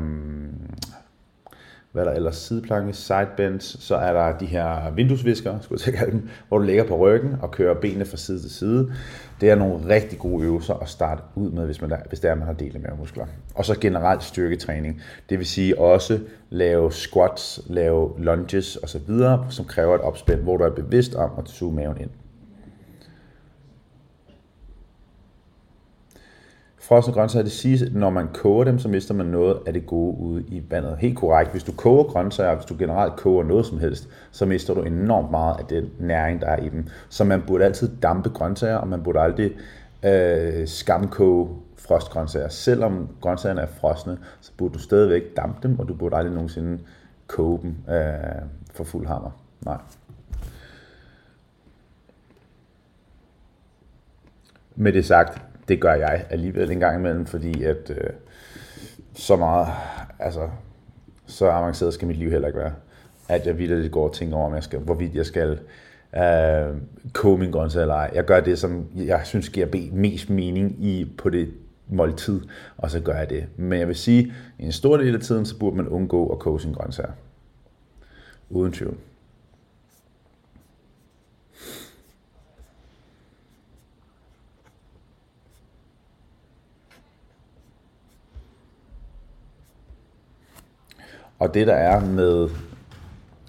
hvad 1.92 2.06
der 2.06 2.12
ellers, 2.12 2.36
sideplanke, 2.36 2.94
sidebends, 2.94 3.84
så 3.84 3.96
er 3.96 4.14
der 4.14 4.38
de 4.38 4.46
her 4.46 4.92
vinduesvisker, 4.92 5.60
skulle 5.60 5.82
jeg 5.86 5.94
kalde 5.94 6.12
dem, 6.12 6.30
hvor 6.48 6.58
du 6.58 6.64
ligger 6.64 6.84
på 6.84 6.98
ryggen 6.98 7.36
og 7.42 7.52
kører 7.52 7.74
benene 7.74 8.06
fra 8.06 8.18
side 8.18 8.40
til 8.40 8.52
side. 8.52 8.94
Det 9.42 9.50
er 9.50 9.56
nogle 9.56 9.88
rigtig 9.88 10.20
gode 10.20 10.46
øvelser 10.46 10.74
at 10.74 10.90
starte 10.90 11.22
ud 11.36 11.52
med, 11.52 11.66
hvis, 11.66 11.82
man 11.82 11.90
der, 11.90 11.98
hvis 12.10 12.20
det 12.20 12.30
er, 12.30 12.36
man 12.36 12.48
har 12.48 12.54
delt 12.54 12.82
med 12.82 12.90
muskler. 13.00 13.26
Og 13.56 13.66
så 13.66 13.80
generelt 13.80 14.24
styrketræning. 14.24 15.02
Det 15.30 15.38
vil 15.40 15.48
sige 15.48 15.80
også 15.80 16.20
lave 16.50 16.92
squats, 16.92 17.62
lave 17.68 18.12
lunges 18.18 18.78
osv., 18.84 19.02
som 19.50 19.66
kræver 19.66 19.96
et 19.96 20.02
opspænd, 20.02 20.42
hvor 20.42 20.58
du 20.58 20.64
er 20.64 20.70
bevidst 20.70 21.16
om 21.16 21.32
at 21.38 21.50
suge 21.50 21.76
maven 21.76 21.98
ind. 22.02 22.10
Frosne 26.82 27.14
grøntsager, 27.14 27.44
det 27.44 27.52
siges, 27.52 27.82
at 27.82 27.96
når 27.96 28.10
man 28.10 28.28
koger 28.34 28.64
dem, 28.64 28.80
så 28.80 28.88
mister 28.88 29.14
man 29.14 29.26
noget 29.26 29.60
af 29.66 29.74
det 29.74 29.86
gode 29.86 30.18
ude 30.18 30.44
i 30.48 30.64
vandet. 30.70 30.98
Helt 30.98 31.18
korrekt. 31.18 31.52
Hvis 31.52 31.64
du 31.64 31.72
koger 31.72 32.04
grøntsager, 32.04 32.56
hvis 32.56 32.66
du 32.66 32.76
generelt 32.80 33.16
koger 33.16 33.44
noget 33.44 33.66
som 33.66 33.80
helst, 33.80 34.10
så 34.32 34.46
mister 34.46 34.74
du 34.74 34.82
enormt 34.82 35.32
meget 35.32 35.60
af 35.60 35.66
den 35.66 35.90
næring, 36.00 36.42
der 36.42 36.48
er 36.48 36.58
i 36.58 36.70
dem. 36.70 36.88
Så 37.10 37.24
man 37.24 37.44
burde 37.48 37.66
altid 37.66 37.90
dampe 38.02 38.30
grøntsager, 38.30 38.76
og 38.76 38.88
man 38.88 39.04
burde 39.04 39.20
aldrig 39.20 39.52
øh, 40.06 40.68
skamkoge 40.68 41.50
frostgrøntsager. 41.78 42.50
Selvom 42.50 43.10
grøntsagerne 43.22 43.62
er 43.62 43.68
frosne, 43.68 44.18
så 44.42 44.52
burde 44.58 44.74
du 44.74 44.80
stadigvæk 44.80 45.24
dampe 45.38 45.68
dem, 45.68 45.80
og 45.80 45.88
du 45.88 45.94
burde 45.94 46.16
aldrig 46.16 46.34
nogensinde 46.34 46.80
koge 47.28 47.60
dem 47.62 47.76
øh, 47.96 48.42
for 48.74 48.84
fuld 48.84 49.08
hammer. 49.08 49.32
Nej. 49.66 49.78
Med 54.76 54.94
det 54.94 55.06
sagt, 55.06 55.51
det 55.68 55.82
gør 55.82 55.94
jeg 55.94 56.26
alligevel 56.30 56.72
en 56.72 56.80
gang 56.80 57.00
imellem, 57.00 57.26
fordi 57.26 57.64
at 57.64 57.90
øh, 57.90 58.10
så 59.14 59.36
meget, 59.36 59.68
altså 60.20 60.50
så 61.26 61.50
avanceret 61.50 61.94
skal 61.94 62.08
mit 62.08 62.18
liv 62.18 62.32
heller 62.32 62.48
ikke 62.48 62.60
være, 62.60 62.74
at 63.30 63.48
jeg 63.48 63.58
vildt 63.58 63.92
går 63.92 64.08
og 64.08 64.14
tænker 64.14 64.36
over, 64.36 64.46
om 64.46 64.56
jeg 64.56 64.64
skal, 64.64 64.80
hvorvidt 64.80 65.16
jeg 65.16 65.26
skal 65.26 65.60
øh, 66.18 66.76
koge 67.14 67.38
min 67.38 67.52
grøntsager 67.52 67.82
eller 67.82 67.96
ej. 67.96 68.12
Jeg 68.16 68.26
gør 68.26 68.40
det, 68.40 68.60
som 68.60 68.88
jeg 68.96 69.22
synes 69.24 69.50
giver 69.50 69.90
mest 69.94 70.30
mening 70.30 70.86
i 70.86 71.16
på 71.18 71.30
det 71.30 71.54
måltid, 71.88 72.42
og 72.78 72.92
så 72.92 73.00
gør 73.00 73.16
jeg 73.16 73.30
det. 73.30 73.46
Men 73.58 73.80
jeg 73.80 73.88
vil 73.88 73.96
sige, 73.96 74.20
at 74.20 74.34
i 74.60 74.66
en 74.66 74.72
stor 74.72 74.98
del 74.98 75.16
af 75.16 75.22
tiden, 75.22 75.46
så 75.46 75.60
burde 75.60 75.78
man 75.78 75.88
undgå 75.88 76.28
at 76.28 76.40
koge 76.40 76.62
sin 76.62 76.74
grøntsager. 76.74 77.12
Uden 78.50 78.74
tvivl. 78.74 78.98
Og 91.42 91.54
det 91.54 91.68
der 91.68 91.74
er 91.74 92.06
med 92.06 92.50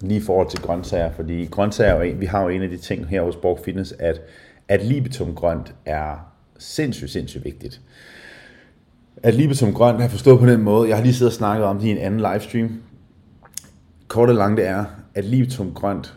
lige 0.00 0.20
i 0.20 0.22
forhold 0.22 0.48
til 0.50 0.60
grøntsager, 0.60 1.12
fordi 1.12 1.44
grøntsager, 1.50 1.92
er 1.92 1.96
jo 1.96 2.02
en- 2.02 2.20
vi 2.20 2.26
har 2.26 2.42
jo 2.42 2.48
en 2.48 2.62
af 2.62 2.68
de 2.68 2.76
ting 2.76 3.06
her 3.06 3.22
hos 3.22 3.36
Borg 3.36 3.58
Fitness, 3.64 3.94
at, 3.98 4.20
at 4.68 4.84
libitum 4.84 5.34
grønt 5.34 5.74
er 5.86 6.32
sindssygt, 6.58 7.10
sindssygt 7.10 7.44
vigtigt. 7.44 7.80
At 9.22 9.34
libitum 9.34 9.72
grønt 9.74 10.00
har 10.00 10.08
forstået 10.08 10.40
på 10.40 10.46
den 10.46 10.62
måde, 10.62 10.88
jeg 10.88 10.96
har 10.96 11.04
lige 11.04 11.14
siddet 11.14 11.30
og 11.30 11.36
snakket 11.36 11.66
om 11.66 11.78
det 11.78 11.86
i 11.86 11.90
en 11.90 11.98
anden 11.98 12.20
livestream. 12.20 12.82
Kort 14.08 14.28
og 14.28 14.34
langt 14.34 14.56
det 14.58 14.66
er, 14.66 14.84
at 15.14 15.24
libitum 15.24 15.74
grønt, 15.74 16.14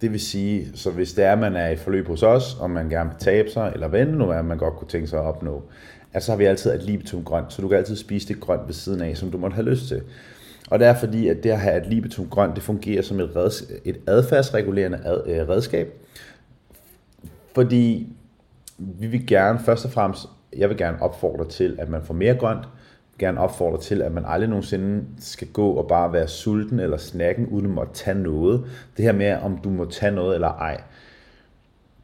det 0.00 0.12
vil 0.12 0.20
sige, 0.20 0.68
så 0.74 0.90
hvis 0.90 1.12
det 1.12 1.24
er, 1.24 1.32
at 1.32 1.38
man 1.38 1.56
er 1.56 1.68
i 1.68 1.76
forløb 1.76 2.06
hos 2.06 2.22
os, 2.22 2.56
og 2.60 2.70
man 2.70 2.88
gerne 2.88 3.10
vil 3.10 3.18
tabe 3.18 3.50
sig, 3.50 3.70
eller 3.74 3.88
vende 3.88 4.12
nu, 4.18 4.30
er, 4.30 4.42
man 4.42 4.58
godt 4.58 4.74
kunne 4.74 4.88
tænke 4.88 5.06
sig 5.06 5.18
at 5.18 5.24
opnå, 5.24 5.62
at 6.12 6.22
så 6.22 6.32
har 6.32 6.36
vi 6.36 6.44
altid 6.44 6.74
et 6.74 6.82
libitum 6.82 7.24
grønt, 7.24 7.52
så 7.52 7.62
du 7.62 7.68
kan 7.68 7.78
altid 7.78 7.96
spise 7.96 8.28
det 8.28 8.40
grønt 8.40 8.66
ved 8.66 8.74
siden 8.74 9.00
af, 9.02 9.16
som 9.16 9.30
du 9.30 9.38
måtte 9.38 9.54
have 9.54 9.70
lyst 9.70 9.88
til. 9.88 10.02
Og 10.70 10.78
det 10.78 10.88
er 10.88 10.94
fordi, 10.94 11.28
at 11.28 11.42
det 11.42 11.50
at 11.50 11.60
have 11.60 11.80
et 11.80 11.86
libitum 11.86 12.28
grønt, 12.28 12.54
det 12.54 12.62
fungerer 12.62 13.02
som 13.02 13.20
et, 13.20 13.36
reds, 13.36 13.64
et 13.84 14.00
adfærdsregulerende 14.06 15.00
ad, 15.04 15.22
øh, 15.26 15.48
redskab. 15.48 15.92
Fordi 17.54 18.12
vi 18.78 19.06
vil 19.06 19.26
gerne, 19.26 19.58
først 19.58 19.84
og 19.84 19.90
fremmest, 19.90 20.26
jeg 20.56 20.68
vil 20.68 20.76
gerne 20.76 21.02
opfordre 21.02 21.48
til, 21.48 21.76
at 21.78 21.88
man 21.88 22.02
får 22.02 22.14
mere 22.14 22.34
grønt. 22.34 22.64
Gerne 23.18 23.40
opfordre 23.40 23.80
til, 23.80 24.02
at 24.02 24.12
man 24.12 24.24
aldrig 24.26 24.48
nogensinde 24.48 25.04
skal 25.18 25.48
gå 25.48 25.70
og 25.70 25.88
bare 25.88 26.12
være 26.12 26.28
sulten 26.28 26.80
eller 26.80 26.96
snakken, 26.96 27.46
uden 27.46 27.66
at 27.66 27.72
måtte 27.72 27.92
tage 27.92 28.18
noget. 28.18 28.64
Det 28.96 29.04
her 29.04 29.12
med, 29.12 29.36
om 29.42 29.58
du 29.64 29.70
må 29.70 29.84
tage 29.84 30.12
noget 30.14 30.34
eller 30.34 30.48
ej. 30.48 30.80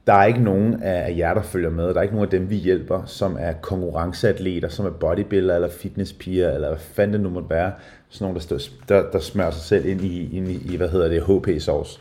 Der 0.06 0.12
er 0.12 0.24
ikke 0.24 0.42
nogen 0.42 0.82
af 0.82 1.16
jer, 1.16 1.34
der 1.34 1.42
følger 1.42 1.70
med. 1.70 1.88
Der 1.88 1.94
er 1.94 2.02
ikke 2.02 2.14
nogen 2.14 2.26
af 2.26 2.30
dem, 2.30 2.50
vi 2.50 2.56
hjælper, 2.56 3.04
som 3.04 3.36
er 3.40 3.52
konkurrenceatleter, 3.52 4.68
som 4.68 4.86
er 4.86 4.90
bodybuilder 4.90 5.54
eller 5.54 5.68
fitnesspiger, 5.68 6.50
eller 6.50 6.68
hvad 6.68 6.78
fanden 6.78 7.12
det 7.12 7.20
nu 7.20 7.30
måtte 7.30 7.50
være. 7.50 7.72
Sådan 8.08 8.24
nogle, 8.24 8.40
der, 8.40 8.58
stå, 8.58 8.72
der, 8.88 9.10
der 9.10 9.20
smører 9.20 9.50
sig 9.50 9.62
selv 9.62 9.86
ind 9.86 10.00
i, 10.00 10.36
ind 10.36 10.48
i, 10.48 10.72
i 10.72 10.76
hvad 10.76 10.88
hedder 10.88 11.08
det, 11.08 11.22
HP-sovs. 11.22 12.00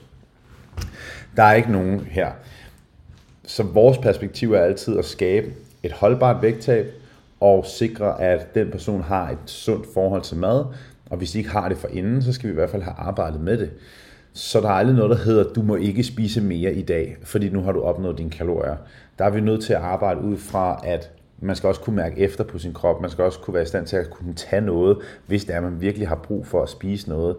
Der 1.36 1.44
er 1.44 1.54
ikke 1.54 1.72
nogen 1.72 2.00
her. 2.00 2.32
Så 3.44 3.64
vores 3.64 3.98
perspektiv 3.98 4.54
er 4.54 4.60
altid 4.60 4.98
at 4.98 5.06
skabe 5.06 5.54
et 5.84 5.92
holdbart 5.92 6.42
vægttab, 6.42 6.94
og 7.40 7.66
sikre, 7.66 8.22
at 8.22 8.56
den 8.56 8.72
person 8.72 9.02
har 9.02 9.30
et 9.30 9.38
sundt 9.46 9.88
forhold 9.94 10.22
til 10.22 10.38
mad, 10.38 10.66
og 11.10 11.18
hvis 11.18 11.32
de 11.32 11.38
ikke 11.38 11.50
har 11.50 11.70
det 11.70 11.78
for 11.78 11.88
inden, 11.88 12.22
så 12.22 12.34
skal 12.34 12.48
vi 12.48 12.52
i 12.52 12.56
hvert 12.56 12.70
fald 12.70 12.82
have 12.82 12.96
arbejdet 12.98 13.42
med 13.42 13.58
det. 13.58 13.72
Så 14.34 14.62
der 14.62 14.68
er 14.68 14.74
aldrig 14.74 14.96
noget, 14.96 15.18
der 15.18 15.24
hedder, 15.24 15.54
du 15.54 15.62
må 15.62 15.76
ikke 15.76 16.04
spise 16.04 16.42
mere 16.42 16.74
i 16.74 16.82
dag, 16.82 17.18
fordi 17.24 17.50
nu 17.50 17.62
har 17.62 17.72
du 17.72 17.82
opnået 17.82 18.18
dine 18.18 18.30
kalorier. 18.30 18.76
Der 19.20 19.26
er 19.26 19.30
vi 19.30 19.42
nødt 19.42 19.64
til 19.64 19.74
at 19.74 19.82
arbejde 19.82 20.22
ud 20.22 20.38
fra, 20.38 20.82
at 20.86 21.12
man 21.40 21.56
skal 21.56 21.68
også 21.68 21.82
kunne 21.82 21.96
mærke 21.96 22.18
efter 22.18 22.44
på 22.44 22.60
sin 22.60 22.74
krop, 22.74 23.02
man 23.02 23.10
skal 23.10 23.24
også 23.24 23.40
kunne 23.40 23.54
være 23.54 23.64
i 23.64 23.68
stand 23.68 23.88
til 23.88 23.98
at 23.98 24.10
kunne 24.10 24.34
tage 24.34 24.62
noget, 24.62 24.98
hvis 25.28 25.46
det 25.46 25.56
er, 25.56 25.62
man 25.62 25.82
virkelig 25.82 26.08
har 26.08 26.16
brug 26.16 26.48
for 26.48 26.64
at 26.64 26.70
spise 26.70 27.10
noget. 27.10 27.36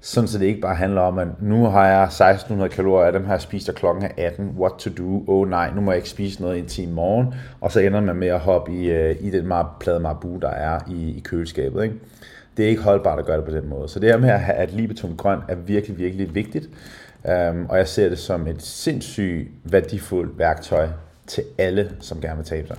Sådan 0.00 0.28
så 0.28 0.38
det 0.38 0.46
ikke 0.46 0.60
bare 0.60 0.74
handler 0.74 1.00
om, 1.00 1.18
at 1.18 1.28
nu 1.40 1.64
har 1.64 1.86
jeg 1.88 2.04
1600 2.04 2.70
kalorier, 2.70 3.06
af 3.06 3.12
dem 3.12 3.24
har 3.24 3.32
jeg 3.32 3.40
spist, 3.40 3.68
og 3.68 3.74
klokken 3.74 4.04
er 4.04 4.08
18, 4.16 4.54
what 4.58 4.72
to 4.78 4.90
do, 4.98 5.24
oh 5.26 5.50
nej, 5.50 5.70
nu 5.74 5.80
må 5.80 5.90
jeg 5.90 5.96
ikke 5.96 6.08
spise 6.08 6.42
noget 6.42 6.56
indtil 6.56 6.84
i 6.84 6.92
morgen, 6.92 7.34
og 7.60 7.72
så 7.72 7.80
ender 7.80 8.00
man 8.00 8.16
med 8.16 8.28
at 8.28 8.40
hoppe 8.40 8.72
i, 8.72 8.90
øh, 8.90 9.16
i 9.20 9.30
den 9.30 9.46
meget 9.46 9.66
plade 9.80 10.00
marbu, 10.00 10.38
der 10.42 10.50
er 10.50 10.80
i, 10.90 11.10
i 11.10 11.20
køleskabet. 11.20 11.82
Ikke? 11.82 11.94
Det 12.56 12.64
er 12.64 12.68
ikke 12.68 12.82
holdbart 12.82 13.18
at 13.18 13.26
gøre 13.26 13.36
det 13.36 13.44
på 13.44 13.50
den 13.50 13.68
måde. 13.68 13.88
Så 13.88 14.00
det 14.00 14.08
her 14.08 14.18
med 14.18 14.30
at 14.30 14.40
have 14.40 14.64
et 14.64 14.72
libetum 14.72 15.16
grønt 15.16 15.42
er 15.48 15.54
virkelig, 15.54 15.98
virkelig 15.98 16.34
vigtigt, 16.34 16.68
um, 17.24 17.66
og 17.68 17.78
jeg 17.78 17.88
ser 17.88 18.08
det 18.08 18.18
som 18.18 18.46
et 18.46 18.62
sindssygt 18.62 19.48
værdifuldt 19.64 20.38
værktøj 20.38 20.88
til 21.28 21.44
alle, 21.58 21.92
som 22.00 22.20
gerne 22.20 22.36
vil 22.36 22.46
tabe 22.46 22.66
sig. 22.66 22.76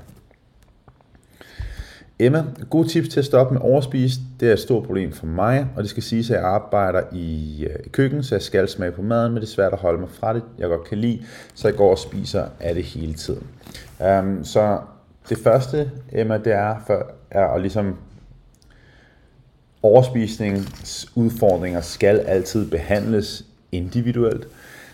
Emma, 2.22 2.44
gode 2.70 2.88
tips 2.88 3.10
til 3.10 3.20
at 3.20 3.26
stoppe 3.26 3.54
med 3.54 3.62
overspise. 3.62 4.20
Det 4.40 4.50
er 4.50 4.54
et 4.54 4.60
stort 4.60 4.84
problem 4.84 5.12
for 5.12 5.26
mig, 5.26 5.68
og 5.76 5.84
det 5.84 5.90
skal 5.90 6.04
siges, 6.04 6.30
at 6.30 6.38
jeg 6.38 6.46
arbejder 6.46 7.02
i, 7.12 7.66
øh, 7.70 7.76
i 7.86 7.90
køkken, 7.90 8.24
så 8.24 8.36
jeg 8.36 8.42
skal 8.42 8.68
smage 8.68 8.92
på 8.92 9.02
maden, 9.02 9.34
men 9.34 9.42
det 9.42 9.48
er 9.48 9.52
svært 9.52 9.74
at 9.74 9.80
holde 9.80 10.00
mig 10.00 10.10
fra 10.10 10.34
det, 10.34 10.44
jeg 10.58 10.70
godt 10.70 10.84
kan 10.84 10.98
lide, 10.98 11.24
så 11.54 11.68
jeg 11.68 11.78
går 11.78 11.92
og 11.92 11.98
spiser 11.98 12.46
af 12.60 12.76
det 12.76 12.84
hele 12.84 13.14
tiden. 13.14 13.48
Um, 14.00 14.44
så 14.44 14.80
det 15.30 15.38
første, 15.38 15.92
Emma, 16.12 16.38
det 16.38 16.54
er, 16.54 16.76
for, 16.88 17.12
er 17.32 17.48
at 17.48 17.62
ligesom 17.62 17.98
overspisningsudfordringer 19.84 21.82
skal 21.82 22.20
altid 22.20 22.70
behandles 22.70 23.46
individuelt, 23.72 24.48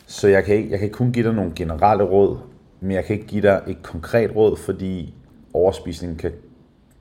så 0.08 0.28
jeg 0.28 0.44
kan, 0.44 0.56
ikke, 0.56 0.72
jeg 0.72 0.80
kan 0.80 0.90
kun 0.90 1.12
give 1.12 1.26
dig 1.26 1.34
nogle 1.34 1.52
generelle 1.56 2.04
råd, 2.04 2.38
men 2.86 2.92
jeg 2.92 3.06
kan 3.06 3.16
ikke 3.16 3.28
give 3.28 3.42
dig 3.42 3.62
et 3.68 3.84
konkret 3.84 4.36
råd, 4.36 4.58
fordi 4.58 5.14
overspisning 5.54 6.20
kan 6.20 6.32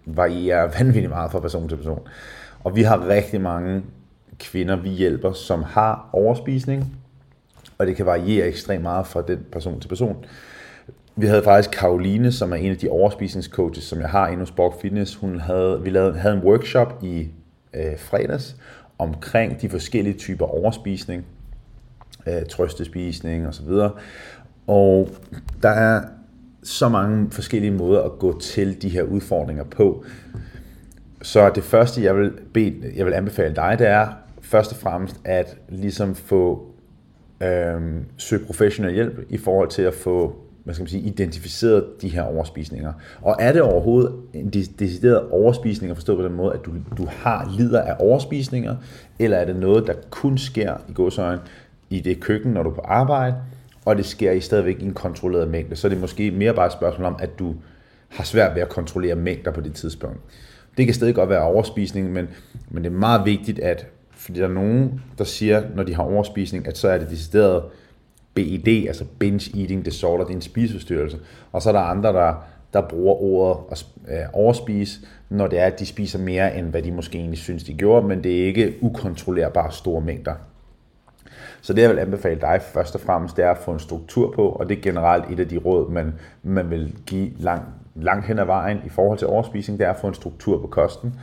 variere 0.07 0.71
vanvittigt 0.79 1.11
meget 1.11 1.33
fra 1.33 1.41
person 1.41 1.69
til 1.69 1.77
person. 1.77 2.01
Og 2.65 2.77
vi 2.77 2.83
har 2.83 3.09
rigtig 3.09 3.41
mange 3.41 3.83
kvinder, 4.39 4.77
vi 4.77 4.89
hjælper, 4.89 5.33
som 5.33 5.63
har 5.63 6.09
overspisning, 6.13 6.97
og 7.79 7.87
det 7.87 7.97
kan 7.97 8.07
variere 8.07 8.47
ekstremt 8.47 8.83
meget 8.83 9.07
fra 9.07 9.23
den 9.23 9.47
person 9.53 9.81
til 9.81 9.89
person. 9.89 10.25
Vi 11.17 11.27
havde 11.27 11.43
faktisk 11.43 11.71
Karoline, 11.71 12.33
som 12.33 12.53
er 12.53 12.57
en 12.57 12.71
af 12.71 12.77
de 12.77 12.89
overspisningscoaches, 12.89 13.85
som 13.85 14.01
jeg 14.01 14.09
har 14.09 14.29
inde 14.29 14.39
hos 14.39 14.51
Borg 14.51 14.75
Fitness. 14.83 15.15
Hun 15.15 15.41
havde, 15.41 15.83
vi 15.83 15.91
lavede, 15.91 16.19
havde 16.19 16.37
en 16.37 16.43
workshop 16.43 16.99
i 17.03 17.29
øh, 17.75 17.99
fredags 17.99 18.57
omkring 18.99 19.61
de 19.61 19.69
forskellige 19.69 20.19
typer 20.19 20.47
overspisning, 20.47 21.25
øh, 22.27 22.47
trøstespisning 22.51 23.49
osv. 23.49 23.69
Og 23.69 23.99
og 24.67 25.09
der 25.63 25.69
er 25.69 26.03
så 26.63 26.89
mange 26.89 27.31
forskellige 27.31 27.71
måder 27.71 28.03
at 28.03 28.19
gå 28.19 28.41
til 28.41 28.83
de 28.83 28.89
her 28.89 29.03
udfordringer 29.03 29.65
på. 29.65 30.05
Så 31.23 31.51
det 31.55 31.65
første, 31.65 32.03
jeg 32.03 32.17
vil, 32.17 32.33
bede, 32.55 32.93
jeg 32.97 33.07
vil 33.07 33.13
anbefale 33.13 33.55
dig, 33.55 33.77
det 33.79 33.89
er 33.89 34.09
først 34.41 34.73
og 34.73 34.79
fremmest 34.79 35.21
at 35.25 35.57
ligesom 35.69 36.15
få 36.15 36.67
øhm, 37.41 38.05
søge 38.17 38.45
professionel 38.47 38.95
hjælp 38.95 39.27
i 39.29 39.37
forhold 39.37 39.69
til 39.69 39.83
at 39.83 39.95
få 39.95 40.45
hvad 40.65 40.75
skal 40.75 40.83
man 40.83 40.89
sige, 40.89 41.03
identificeret 41.03 41.85
de 42.03 42.09
her 42.09 42.23
overspisninger. 42.23 42.93
Og 43.23 43.37
er 43.41 43.53
det 43.53 43.63
overhovedet 43.63 44.15
en 44.33 44.51
decideret 44.51 45.29
overspisning 45.31 45.91
at 45.91 45.97
forstå 45.97 46.17
på 46.17 46.23
den 46.23 46.33
måde, 46.33 46.55
at 46.55 46.61
du, 46.65 46.71
du 46.97 47.07
har 47.11 47.55
lider 47.57 47.83
af 47.83 47.97
overspisninger, 47.99 48.77
eller 49.19 49.37
er 49.37 49.45
det 49.45 49.57
noget, 49.57 49.87
der 49.87 49.95
kun 50.11 50.39
sker 50.39 50.77
i 50.89 50.93
godsøjen 50.93 51.39
i 51.91 52.01
det 52.01 52.21
køkken, 52.21 52.53
når 52.53 52.63
du 52.63 52.71
er 52.71 52.75
på 52.75 52.81
arbejde, 52.81 53.35
og 53.85 53.97
det 53.97 54.07
sker 54.07 54.33
i 54.33 54.41
stadigvæk 54.41 54.81
i 54.81 54.85
en 54.85 54.95
kontrolleret 54.95 55.49
mængde, 55.49 55.77
så 55.77 55.87
er 55.87 55.89
det 55.89 56.01
måske 56.01 56.31
mere 56.31 56.55
bare 56.55 56.67
et 56.67 56.73
spørgsmål 56.73 57.07
om, 57.07 57.17
at 57.19 57.39
du 57.39 57.55
har 58.09 58.25
svært 58.25 58.55
ved 58.55 58.63
at 58.63 58.69
kontrollere 58.69 59.15
mængder 59.15 59.51
på 59.51 59.61
det 59.61 59.75
tidspunkt. 59.75 60.21
Det 60.77 60.87
kan 60.87 60.95
stadig 60.95 61.15
godt 61.15 61.31
være 61.31 61.43
overspisning, 61.43 62.13
men, 62.13 62.29
men 62.69 62.85
det 62.85 62.93
er 62.93 62.97
meget 62.97 63.25
vigtigt, 63.25 63.59
at 63.59 63.87
fordi 64.11 64.41
der 64.41 64.49
er 64.49 64.53
nogen, 64.53 65.01
der 65.19 65.25
siger, 65.25 65.63
når 65.75 65.83
de 65.83 65.95
har 65.95 66.03
overspisning, 66.03 66.69
at 66.69 66.79
så 66.79 66.89
er 66.89 66.99
det 66.99 67.11
decideret 67.11 67.63
BED, 68.35 68.87
altså 68.89 69.05
Binge 69.19 69.61
Eating 69.61 69.85
Disorder, 69.85 70.25
det 70.25 70.31
er 70.31 70.37
en 70.37 70.43
spiseforstyrrelse. 70.43 71.19
Og 71.53 71.63
så 71.63 71.69
er 71.69 71.73
der 71.73 71.81
andre, 71.81 72.13
der, 72.13 72.35
der 72.73 72.89
bruger 72.89 73.15
ordet 73.15 73.65
at 73.71 73.87
øh, 74.09 74.25
overspise, 74.33 75.01
når 75.29 75.47
det 75.47 75.59
er, 75.59 75.67
at 75.67 75.81
de 75.81 75.87
spiser 75.87 76.19
mere, 76.19 76.59
end 76.59 76.67
hvad 76.67 76.83
de 76.83 76.93
måske 76.93 77.19
egentlig 77.19 77.39
synes, 77.39 77.65
de 77.65 77.75
gjorde, 77.75 78.07
men 78.07 78.25
det 78.25 78.43
er 78.43 78.47
ikke 78.47 78.75
ukontrollerbare 78.81 79.73
store 79.73 80.01
mængder. 80.01 80.35
Så 81.65 81.73
det 81.73 81.83
jeg 81.83 81.91
vil 81.91 81.99
anbefale 81.99 82.41
dig 82.41 82.61
først 82.63 82.95
og 82.95 83.01
fremmest, 83.01 83.37
det 83.37 83.45
er 83.45 83.51
at 83.51 83.59
få 83.59 83.71
en 83.71 83.79
struktur 83.79 84.33
på, 84.33 84.49
og 84.49 84.69
det 84.69 84.79
er 84.79 84.83
generelt 84.83 85.31
et 85.31 85.41
af 85.41 85.49
de 85.49 85.59
råd, 85.59 85.91
man, 85.91 86.15
man 86.43 86.71
vil 86.71 86.97
give 87.07 87.31
langt, 87.39 87.65
langt 87.95 88.27
hen 88.27 88.39
ad 88.39 88.45
vejen 88.45 88.81
i 88.87 88.89
forhold 88.89 89.19
til 89.19 89.27
overspisning, 89.27 89.79
det 89.79 89.87
er 89.87 89.91
at 89.91 90.01
få 90.01 90.07
en 90.07 90.15
struktur 90.15 90.61
på 90.61 90.67
kosten. 90.67 91.21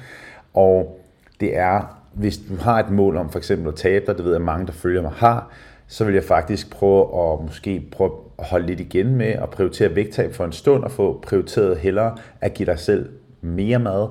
Og 0.53 1.00
det 1.39 1.57
er, 1.57 2.01
hvis 2.13 2.38
du 2.38 2.55
har 2.55 2.79
et 2.79 2.89
mål 2.89 3.17
om 3.17 3.29
for 3.29 3.38
eksempel 3.38 3.67
at 3.67 3.75
tabe 3.75 4.05
dig, 4.05 4.17
det 4.17 4.25
ved 4.25 4.31
jeg 4.31 4.41
mange, 4.41 4.65
der 4.65 4.71
følger 4.71 5.01
mig 5.01 5.12
har, 5.12 5.50
så 5.88 6.05
vil 6.05 6.13
jeg 6.13 6.24
faktisk 6.24 6.71
prøve 6.71 7.31
at 7.33 7.41
måske 7.41 7.88
prøve 7.91 8.12
at 8.39 8.45
holde 8.45 8.65
lidt 8.65 8.79
igen 8.79 9.15
med 9.15 9.27
at 9.27 9.50
prioritere 9.50 9.95
vægttab 9.95 10.33
for 10.33 10.45
en 10.45 10.51
stund 10.51 10.83
og 10.83 10.91
få 10.91 11.19
prioriteret 11.24 11.77
hellere 11.77 12.17
at 12.41 12.53
give 12.53 12.65
dig 12.65 12.79
selv 12.79 13.10
mere 13.41 13.79
mad 13.79 14.07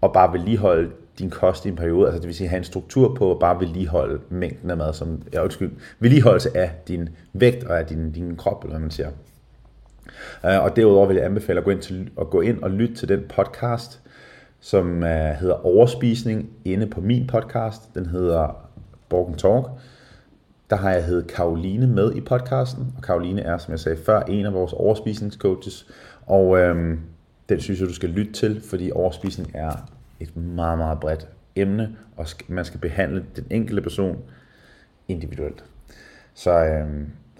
og 0.00 0.12
bare 0.12 0.32
vedligeholde 0.32 0.90
din 1.18 1.30
kost 1.30 1.64
i 1.64 1.68
en 1.68 1.76
periode, 1.76 2.06
altså 2.06 2.20
det 2.20 2.26
vil 2.26 2.34
sige 2.34 2.48
have 2.48 2.58
en 2.58 2.64
struktur 2.64 3.14
på 3.14 3.30
at 3.30 3.38
bare 3.38 3.60
vedligeholde 3.60 4.20
mængden 4.28 4.70
af 4.70 4.76
mad, 4.76 4.92
som, 4.92 5.22
ja, 5.32 5.42
undskyld, 5.42 5.72
vedligeholdelse 6.00 6.56
af 6.56 6.70
din 6.88 7.08
vægt 7.32 7.64
og 7.64 7.78
af 7.78 7.86
din, 7.86 8.12
din 8.12 8.36
krop, 8.36 8.64
eller 8.64 8.72
hvad 8.72 8.80
man 8.80 8.90
siger. 8.90 9.08
Øh, 10.46 10.64
og 10.64 10.76
derudover 10.76 11.06
vil 11.06 11.16
jeg 11.16 11.24
anbefale 11.24 11.58
at 11.58 11.64
gå 11.64 11.70
ind, 11.70 11.80
til, 11.80 12.10
at 12.20 12.30
gå 12.30 12.40
ind 12.40 12.62
og 12.62 12.70
lytte 12.70 12.94
til 12.94 13.08
den 13.08 13.24
podcast, 13.28 14.00
som 14.60 15.02
øh, 15.02 15.30
hedder 15.30 15.66
Overspisning, 15.66 16.50
inde 16.64 16.86
på 16.86 17.00
min 17.00 17.26
podcast. 17.26 17.94
Den 17.94 18.06
hedder 18.06 18.68
Borgen 19.08 19.34
Talk. 19.34 19.66
Der 20.70 20.76
har 20.76 20.90
jeg 20.90 21.04
heddet 21.04 21.26
Karoline 21.26 21.86
med 21.86 22.14
i 22.14 22.20
podcasten, 22.20 22.92
og 22.96 23.02
Karoline 23.02 23.42
er, 23.42 23.58
som 23.58 23.72
jeg 23.72 23.80
sagde 23.80 23.98
før, 24.06 24.20
en 24.20 24.46
af 24.46 24.52
vores 24.52 24.72
overspisningscoaches, 24.72 25.86
og 26.26 26.58
øhm, 26.58 27.00
den 27.48 27.60
synes 27.60 27.80
jeg, 27.80 27.88
du 27.88 27.94
skal 27.94 28.08
lytte 28.08 28.32
til, 28.32 28.62
fordi 28.70 28.90
overspisning 28.90 29.50
er 29.54 29.72
et 30.20 30.36
meget, 30.36 30.78
meget 30.78 31.00
bredt 31.00 31.28
emne, 31.56 31.96
og 32.16 32.26
man 32.48 32.64
skal 32.64 32.80
behandle 32.80 33.26
den 33.36 33.46
enkelte 33.50 33.82
person 33.82 34.18
individuelt. 35.08 35.64
Så, 36.34 36.50
øh, 36.50 36.86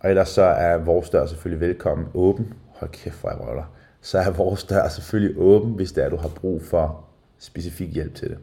og 0.00 0.10
ellers 0.10 0.28
så 0.28 0.42
er 0.42 0.76
vores 0.76 1.10
dør 1.10 1.26
selvfølgelig 1.26 1.68
velkommen 1.68 2.06
åben. 2.14 2.54
Hold 2.74 2.90
kæft, 2.90 3.20
hvor 3.20 3.30
jeg 3.30 3.40
røller. 3.40 3.64
Så 4.00 4.18
er 4.18 4.30
vores 4.30 4.64
dør 4.64 4.88
selvfølgelig 4.88 5.38
åben, 5.38 5.72
hvis 5.72 5.92
det 5.92 6.04
er, 6.04 6.08
du 6.08 6.16
har 6.16 6.28
brug 6.28 6.62
for 6.62 7.04
specifik 7.38 7.94
hjælp 7.94 8.14
til 8.14 8.28
det. 8.28 8.38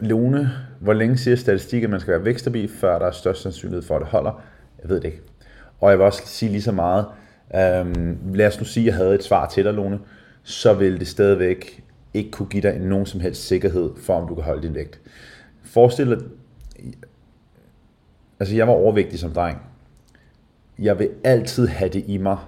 Lone, 0.00 0.50
hvor 0.80 0.92
længe 0.92 1.18
siger 1.18 1.36
statistik, 1.36 1.82
at 1.82 1.90
man 1.90 2.00
skal 2.00 2.12
være 2.12 2.24
vækstabil, 2.24 2.68
før 2.68 2.98
der 2.98 3.06
er 3.06 3.10
størst 3.10 3.42
sandsynlighed 3.42 3.82
for, 3.82 3.96
at 3.96 4.00
det 4.00 4.08
holder? 4.08 4.42
Jeg 4.82 4.88
ved 4.88 4.96
det 4.96 5.04
ikke. 5.04 5.22
Og 5.80 5.90
jeg 5.90 5.98
vil 5.98 6.06
også 6.06 6.22
sige 6.26 6.52
lige 6.52 6.62
så 6.62 6.72
meget, 6.72 7.06
øhm, 7.56 8.18
lad 8.34 8.46
os 8.46 8.58
nu 8.58 8.64
sige, 8.64 8.84
at 8.84 8.86
jeg 8.86 8.94
havde 8.94 9.14
et 9.14 9.24
svar 9.24 9.48
til 9.48 9.64
dig, 9.64 9.74
Lone, 9.74 9.98
så 10.42 10.74
vil 10.74 11.00
det 11.00 11.08
stadigvæk 11.08 11.84
ikke 12.14 12.30
kunne 12.30 12.48
give 12.48 12.62
dig 12.62 12.78
nogen 12.78 13.06
som 13.06 13.20
helst 13.20 13.46
sikkerhed 13.46 13.90
for, 14.02 14.14
om 14.14 14.28
du 14.28 14.34
kan 14.34 14.44
holde 14.44 14.62
din 14.62 14.74
vægt. 14.74 15.00
Forestil 15.62 16.10
dig, 16.10 16.18
altså 18.40 18.56
jeg 18.56 18.66
var 18.66 18.72
overvægtig 18.72 19.18
som 19.18 19.32
dreng. 19.32 19.62
Jeg 20.78 20.98
vil 20.98 21.10
altid 21.24 21.66
have 21.66 21.90
det 21.90 22.04
i 22.06 22.16
mig, 22.16 22.38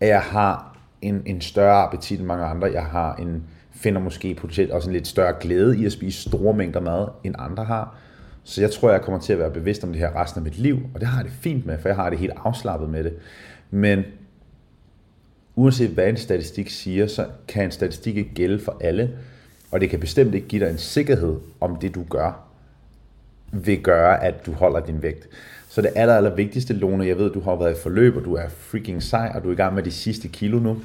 at 0.00 0.08
jeg 0.08 0.22
har 0.22 0.78
en, 1.02 1.22
en 1.26 1.40
større 1.40 1.82
appetit 1.82 2.18
end 2.18 2.26
mange 2.26 2.44
andre. 2.44 2.72
Jeg 2.72 2.84
har 2.84 3.14
en, 3.14 3.44
finder 3.70 4.00
måske 4.00 4.34
potentielt 4.34 4.70
også 4.70 4.88
en 4.88 4.92
lidt 4.92 5.06
større 5.06 5.34
glæde 5.40 5.78
i 5.78 5.86
at 5.86 5.92
spise 5.92 6.22
store 6.22 6.54
mængder 6.54 6.80
mad, 6.80 7.08
end 7.24 7.34
andre 7.38 7.64
har. 7.64 7.96
Så 8.44 8.60
jeg 8.60 8.70
tror, 8.70 8.90
jeg 8.90 9.02
kommer 9.02 9.20
til 9.20 9.32
at 9.32 9.38
være 9.38 9.50
bevidst 9.50 9.84
om 9.84 9.92
det 9.92 9.98
her 9.98 10.22
resten 10.22 10.38
af 10.38 10.44
mit 10.44 10.58
liv, 10.58 10.78
og 10.94 11.00
det 11.00 11.08
har 11.08 11.18
jeg 11.18 11.24
det 11.24 11.38
fint 11.40 11.66
med, 11.66 11.78
for 11.78 11.88
jeg 11.88 11.96
har 11.96 12.10
det 12.10 12.18
helt 12.18 12.32
afslappet 12.44 12.90
med 12.90 13.04
det. 13.04 13.14
Men 13.70 14.04
uanset 15.54 15.90
hvad 15.90 16.08
en 16.08 16.16
statistik 16.16 16.70
siger, 16.70 17.06
så 17.06 17.26
kan 17.48 17.64
en 17.64 17.70
statistik 17.70 18.16
ikke 18.16 18.34
gælde 18.34 18.58
for 18.58 18.76
alle, 18.80 19.10
og 19.70 19.80
det 19.80 19.90
kan 19.90 20.00
bestemt 20.00 20.34
ikke 20.34 20.48
give 20.48 20.64
dig 20.64 20.70
en 20.70 20.78
sikkerhed 20.78 21.36
om 21.60 21.76
det, 21.76 21.94
du 21.94 22.04
gør, 22.10 22.48
vil 23.52 23.82
gøre, 23.82 24.24
at 24.24 24.46
du 24.46 24.52
holder 24.52 24.80
din 24.80 25.02
vægt. 25.02 25.28
Så 25.68 25.82
det 25.82 25.92
aller, 25.94 26.14
aller 26.14 26.34
vigtigste, 26.34 26.74
Lone, 26.74 27.06
jeg 27.06 27.18
ved, 27.18 27.30
du 27.30 27.40
har 27.40 27.56
været 27.56 27.78
i 27.78 27.80
forløb, 27.82 28.16
og 28.16 28.24
du 28.24 28.34
er 28.34 28.48
freaking 28.48 29.02
sej, 29.02 29.32
og 29.34 29.42
du 29.42 29.48
er 29.48 29.52
i 29.52 29.56
gang 29.56 29.74
med 29.74 29.82
de 29.82 29.90
sidste 29.90 30.28
kilo 30.28 30.58
nu. 30.58 30.76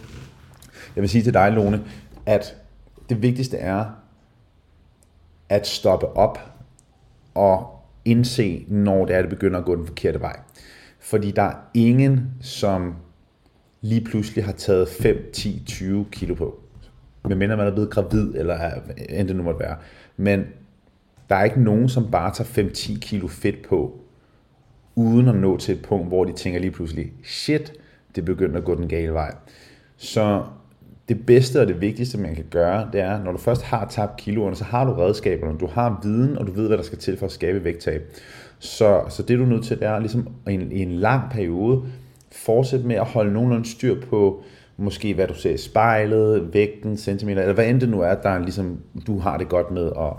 Jeg 0.96 1.02
vil 1.02 1.10
sige 1.10 1.24
til 1.24 1.34
dig, 1.34 1.52
Lone, 1.52 1.84
at 2.26 2.56
det 3.10 3.22
vigtigste 3.22 3.58
er 3.58 3.86
at 5.50 5.68
stoppe 5.68 6.08
op 6.08 6.40
og 7.34 7.80
indse, 8.06 8.66
når 8.68 9.06
det 9.06 9.16
er, 9.16 9.22
det 9.22 9.30
begynder 9.30 9.60
at 9.60 9.66
gå 9.66 9.76
den 9.76 9.88
forkerte 9.88 10.22
vej. 10.22 10.40
Fordi 11.02 11.32
der 11.32 11.42
er 11.42 11.56
ingen, 11.74 12.32
som 12.42 12.96
lige 13.82 14.02
pludselig 14.02 14.46
har 14.46 14.52
taget 14.52 14.88
5, 14.88 15.30
10, 15.34 15.64
20 15.66 16.06
kilo 16.12 16.34
på. 16.34 16.60
Medmindre 17.30 17.58
man 17.58 17.68
er 17.68 17.72
blevet 17.72 17.90
gravid, 17.90 18.34
eller 18.36 18.72
end 19.10 19.28
det 19.28 19.36
nu 19.36 19.44
måtte 19.44 19.60
være. 19.60 19.78
Men 20.18 20.46
der 21.30 21.36
er 21.36 21.44
ikke 21.44 21.62
nogen, 21.62 21.90
som 21.90 22.12
bare 22.12 22.34
tager 22.34 22.70
5-10 22.70 23.00
kilo 23.00 23.28
fedt 23.28 23.68
på, 23.70 24.00
uden 24.96 25.28
at 25.28 25.36
nå 25.36 25.58
til 25.58 25.76
et 25.76 25.82
punkt, 25.82 26.08
hvor 26.08 26.26
de 26.26 26.34
tænker 26.34 26.60
lige 26.60 26.72
pludselig, 26.72 27.14
shit, 27.24 27.74
det 28.16 28.26
begynder 28.26 28.58
at 28.58 28.66
gå 28.66 28.76
den 28.76 28.88
gale 28.88 29.14
vej. 29.14 29.36
Så 29.98 30.44
det 31.10 31.26
bedste 31.26 31.62
og 31.62 31.68
det 31.68 31.82
vigtigste, 31.82 32.18
man 32.18 32.36
kan 32.36 32.46
gøre, 32.50 32.90
det 32.94 33.02
er, 33.02 33.24
når 33.24 33.32
du 33.32 33.38
først 33.38 33.64
har 33.64 33.88
tabt 33.90 34.18
kiloerne, 34.18 34.56
så 34.56 34.64
har 34.64 34.86
du 34.86 34.94
redskaberne, 34.94 35.58
du 35.58 35.68
har 35.68 36.00
viden, 36.04 36.38
og 36.38 36.48
du 36.48 36.52
ved, 36.52 36.68
hvad 36.68 36.78
der 36.78 36.84
skal 36.84 36.98
til 36.98 37.18
for 37.18 37.26
at 37.26 37.32
skabe 37.32 37.64
vægttab. 37.64 38.02
Så, 38.60 39.02
så 39.10 39.24
det 39.24 39.38
du 39.38 39.44
er 39.44 39.48
nødt 39.48 39.66
til, 39.66 39.80
det 39.80 39.88
er 39.88 40.00
ligesom 40.00 40.28
i 40.50 40.54
en, 40.54 40.72
i 40.72 40.82
en 40.82 40.92
lang 40.92 41.32
periode, 41.32 41.82
fortsætte 42.32 42.88
med 42.88 42.96
at 42.96 43.06
holde 43.06 43.34
nogenlunde 43.34 43.70
styr 43.70 44.02
på, 44.10 44.44
måske 44.78 45.14
hvad 45.14 45.28
du 45.28 45.34
ser 45.34 45.54
i 45.54 45.58
spejlet, 45.58 46.54
vægten, 46.54 46.98
centimeter, 46.98 47.42
eller 47.42 47.54
hvad 47.54 47.68
end 47.68 47.82
det 47.82 47.90
nu 47.90 48.02
er, 48.02 48.16
der 48.16 48.40
ligesom, 48.40 48.80
du 49.08 49.20
har 49.20 49.38
det 49.38 49.50
godt 49.50 49.72
med 49.72 49.86
at, 49.86 50.14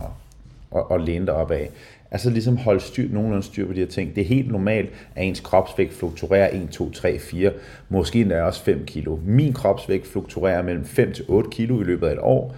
at, 0.77 0.85
at 0.91 1.01
læne 1.01 1.27
dig 1.27 1.35
op 1.35 1.51
af. 1.51 1.71
Altså 2.13 2.31
ligesom 2.31 2.57
holde 2.57 2.81
styr, 2.81 3.09
nogenlunde 3.11 3.47
styr 3.47 3.67
på 3.67 3.73
de 3.73 3.79
her 3.79 3.87
ting. 3.87 4.15
Det 4.15 4.21
er 4.21 4.27
helt 4.27 4.51
normalt, 4.51 4.91
at 5.15 5.25
ens 5.25 5.41
kropsvægt 5.41 5.93
fluktuerer 5.93 6.49
1, 6.53 6.69
2, 6.71 6.91
3, 6.91 7.19
4, 7.19 7.53
måske 7.89 8.21
endda 8.21 8.43
også 8.43 8.63
5 8.63 8.85
kilo. 8.85 9.19
Min 9.25 9.53
kropsvægt 9.53 10.07
fluktuerer 10.07 10.63
mellem 10.63 10.85
5 10.85 11.13
til 11.13 11.25
8 11.29 11.51
kilo 11.51 11.81
i 11.81 11.85
løbet 11.85 12.07
af 12.07 12.13
et 12.13 12.19
år, 12.19 12.57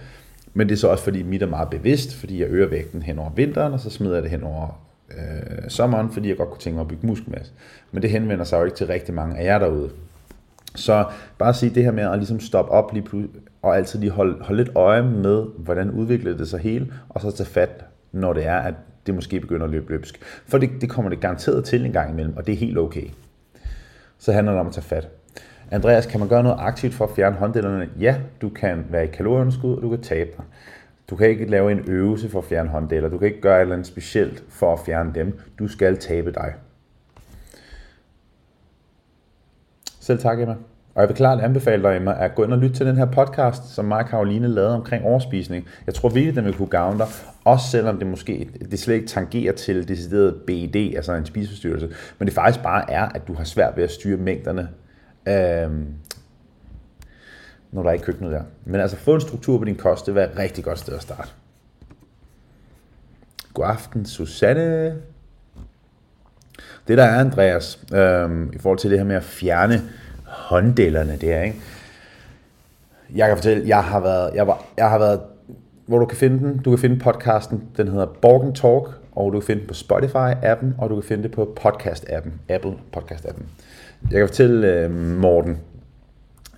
men 0.53 0.69
det 0.69 0.75
er 0.75 0.79
så 0.79 0.87
også 0.87 1.03
fordi 1.03 1.23
mit 1.23 1.41
er 1.41 1.45
meget 1.45 1.69
bevidst, 1.69 2.15
fordi 2.15 2.41
jeg 2.41 2.49
øger 2.49 2.67
vægten 2.67 3.01
hen 3.01 3.19
over 3.19 3.29
vinteren, 3.35 3.73
og 3.73 3.79
så 3.79 3.89
smider 3.89 4.13
jeg 4.13 4.23
det 4.23 4.31
hen 4.31 4.43
over 4.43 4.81
øh, 5.11 5.69
sommeren, 5.69 6.11
fordi 6.11 6.29
jeg 6.29 6.37
godt 6.37 6.49
kunne 6.49 6.61
tænke 6.61 6.75
mig 6.75 6.81
at 6.81 6.87
bygge 6.87 7.07
muskelmasse. 7.07 7.51
Men 7.91 8.01
det 8.01 8.09
henvender 8.09 8.45
sig 8.45 8.59
jo 8.59 8.63
ikke 8.63 8.77
til 8.77 8.87
rigtig 8.87 9.13
mange 9.13 9.37
af 9.37 9.45
jer 9.45 9.59
derude. 9.59 9.89
Så 10.75 11.05
bare 11.37 11.53
sige 11.53 11.75
det 11.75 11.83
her 11.83 11.91
med 11.91 12.03
at 12.03 12.17
ligesom 12.17 12.39
stoppe 12.39 12.71
op 12.71 12.93
lige 12.93 13.03
pludselig, 13.03 13.41
og 13.61 13.77
altid 13.77 13.99
lige 13.99 14.11
holde, 14.11 14.37
holde 14.41 14.63
lidt 14.63 14.75
øje 14.75 15.03
med, 15.03 15.45
hvordan 15.57 15.91
udvikler 15.91 16.37
det 16.37 16.47
sig 16.47 16.59
hele, 16.59 16.93
og 17.09 17.21
så 17.21 17.31
tage 17.31 17.47
fat, 17.47 17.85
når 18.11 18.33
det 18.33 18.45
er, 18.45 18.57
at 18.57 18.73
det 19.05 19.15
måske 19.15 19.39
begynder 19.39 19.65
at 19.65 19.71
løbe 19.71 19.91
løbsk. 19.91 20.19
For 20.47 20.57
det, 20.57 20.69
det 20.81 20.89
kommer 20.89 21.09
det 21.09 21.19
garanteret 21.19 21.65
til 21.65 21.85
en 21.85 21.91
gang 21.91 22.11
imellem, 22.11 22.37
og 22.37 22.47
det 22.47 22.53
er 22.53 22.57
helt 22.57 22.77
okay. 22.77 23.09
Så 24.17 24.31
handler 24.31 24.51
det 24.51 24.59
om 24.59 24.67
at 24.67 24.73
tage 24.73 24.83
fat. 24.83 25.09
Andreas, 25.71 26.05
kan 26.05 26.19
man 26.19 26.29
gøre 26.29 26.43
noget 26.43 26.57
aktivt 26.59 26.93
for 26.93 27.05
at 27.05 27.15
fjerne 27.15 27.35
hånddellerne? 27.35 27.89
Ja, 27.99 28.21
du 28.41 28.49
kan 28.49 28.85
være 28.89 29.03
i 29.03 29.07
kalorieunderskud, 29.07 29.75
og 29.75 29.81
du 29.81 29.89
kan 29.89 30.01
tabe 30.01 30.29
dig. 30.37 30.45
Du 31.09 31.15
kan 31.15 31.29
ikke 31.29 31.45
lave 31.45 31.71
en 31.71 31.79
øvelse 31.87 32.29
for 32.29 32.39
at 32.39 32.45
fjerne 32.45 32.69
hånddeler. 32.69 33.09
Du 33.09 33.17
kan 33.17 33.27
ikke 33.27 33.41
gøre 33.41 33.57
et 33.57 33.61
eller 33.61 33.75
andet 33.75 33.87
specielt 33.87 34.43
for 34.49 34.73
at 34.73 34.79
fjerne 34.85 35.11
dem. 35.15 35.39
Du 35.59 35.67
skal 35.67 35.97
tabe 35.97 36.31
dig. 36.31 36.53
Selv 39.99 40.19
tak, 40.19 40.39
Emma. 40.39 40.55
Og 40.95 41.01
jeg 41.01 41.09
vil 41.09 41.17
klart 41.17 41.39
anbefale 41.39 41.83
dig, 41.83 41.95
Emma, 41.95 42.15
at 42.19 42.35
gå 42.35 42.43
ind 42.43 42.53
og 42.53 42.59
lytte 42.59 42.75
til 42.75 42.85
den 42.85 42.97
her 42.97 43.05
podcast, 43.05 43.73
som 43.73 43.85
mig 43.85 43.97
og 43.97 44.09
Karoline 44.09 44.47
lavede 44.47 44.75
omkring 44.75 45.05
overspisning. 45.05 45.67
Jeg 45.85 45.93
tror 45.93 46.09
virkelig, 46.09 46.35
den 46.35 46.45
vil 46.45 46.53
kunne 46.53 46.67
gavne 46.67 46.99
dig, 46.99 47.07
også 47.45 47.69
selvom 47.69 47.97
det 47.97 48.07
måske 48.07 48.49
det 48.71 48.79
slet 48.79 48.95
ikke 48.95 49.07
tangerer 49.07 49.53
til 49.53 49.87
decideret 49.87 50.41
BED, 50.47 50.95
altså 50.95 51.13
en 51.13 51.25
spiseforstyrrelse, 51.25 51.89
men 52.19 52.25
det 52.25 52.33
faktisk 52.33 52.63
bare 52.63 52.91
er, 52.91 53.05
at 53.05 53.27
du 53.27 53.33
har 53.33 53.43
svært 53.43 53.77
ved 53.77 53.83
at 53.83 53.91
styre 53.91 54.17
mængderne, 54.17 54.69
øhm, 55.27 55.85
når 57.71 57.83
der 57.83 57.89
er 57.89 57.93
i 57.93 57.97
køkkenet 57.97 58.31
der. 58.31 58.43
Men 58.65 58.81
altså 58.81 58.97
få 58.97 59.15
en 59.15 59.21
struktur 59.21 59.57
på 59.57 59.65
din 59.65 59.75
kost, 59.75 60.05
det 60.05 60.13
vil 60.13 60.19
være 60.19 60.31
et 60.31 60.37
rigtig 60.37 60.63
godt 60.63 60.79
sted 60.79 60.93
at 60.93 61.01
starte. 61.01 61.29
God 63.53 63.65
aften, 63.65 64.05
Susanne. 64.05 64.95
Det 66.87 66.97
der 66.97 67.03
er, 67.03 67.19
Andreas, 67.19 67.79
øhm, 67.93 68.53
i 68.53 68.57
forhold 68.57 68.79
til 68.79 68.89
det 68.89 68.99
her 68.99 69.05
med 69.05 69.15
at 69.15 69.23
fjerne 69.23 69.81
hånddellerne 70.35 71.17
der, 71.21 71.41
ikke? 71.41 71.61
Jeg 73.15 73.27
kan 73.27 73.37
fortælle, 73.37 73.67
jeg 73.67 73.83
har 73.83 73.99
været, 73.99 74.35
jeg, 74.35 74.47
var, 74.47 74.65
jeg 74.77 74.89
har 74.89 74.99
været, 74.99 75.19
hvor 75.85 75.99
du 75.99 76.05
kan 76.05 76.17
finde 76.17 76.39
den, 76.39 76.57
du 76.57 76.69
kan 76.69 76.79
finde 76.79 76.99
podcasten, 76.99 77.63
den 77.77 77.87
hedder 77.87 78.05
Borgen 78.05 78.53
Talk, 78.53 79.01
og 79.11 79.33
du 79.33 79.39
kan 79.39 79.45
finde 79.47 79.59
den 79.59 79.67
på 79.67 79.73
Spotify-appen, 79.73 80.81
og 80.81 80.89
du 80.89 80.95
kan 80.95 81.03
finde 81.03 81.23
det 81.23 81.31
på 81.31 81.57
podcast-appen, 81.59 82.31
Apple 82.49 82.73
Podcast-appen. 82.97 83.43
Jeg 84.11 84.19
kan 84.19 84.27
fortælle 84.27 84.67
øh, 84.67 84.91
Morten, 84.91 85.57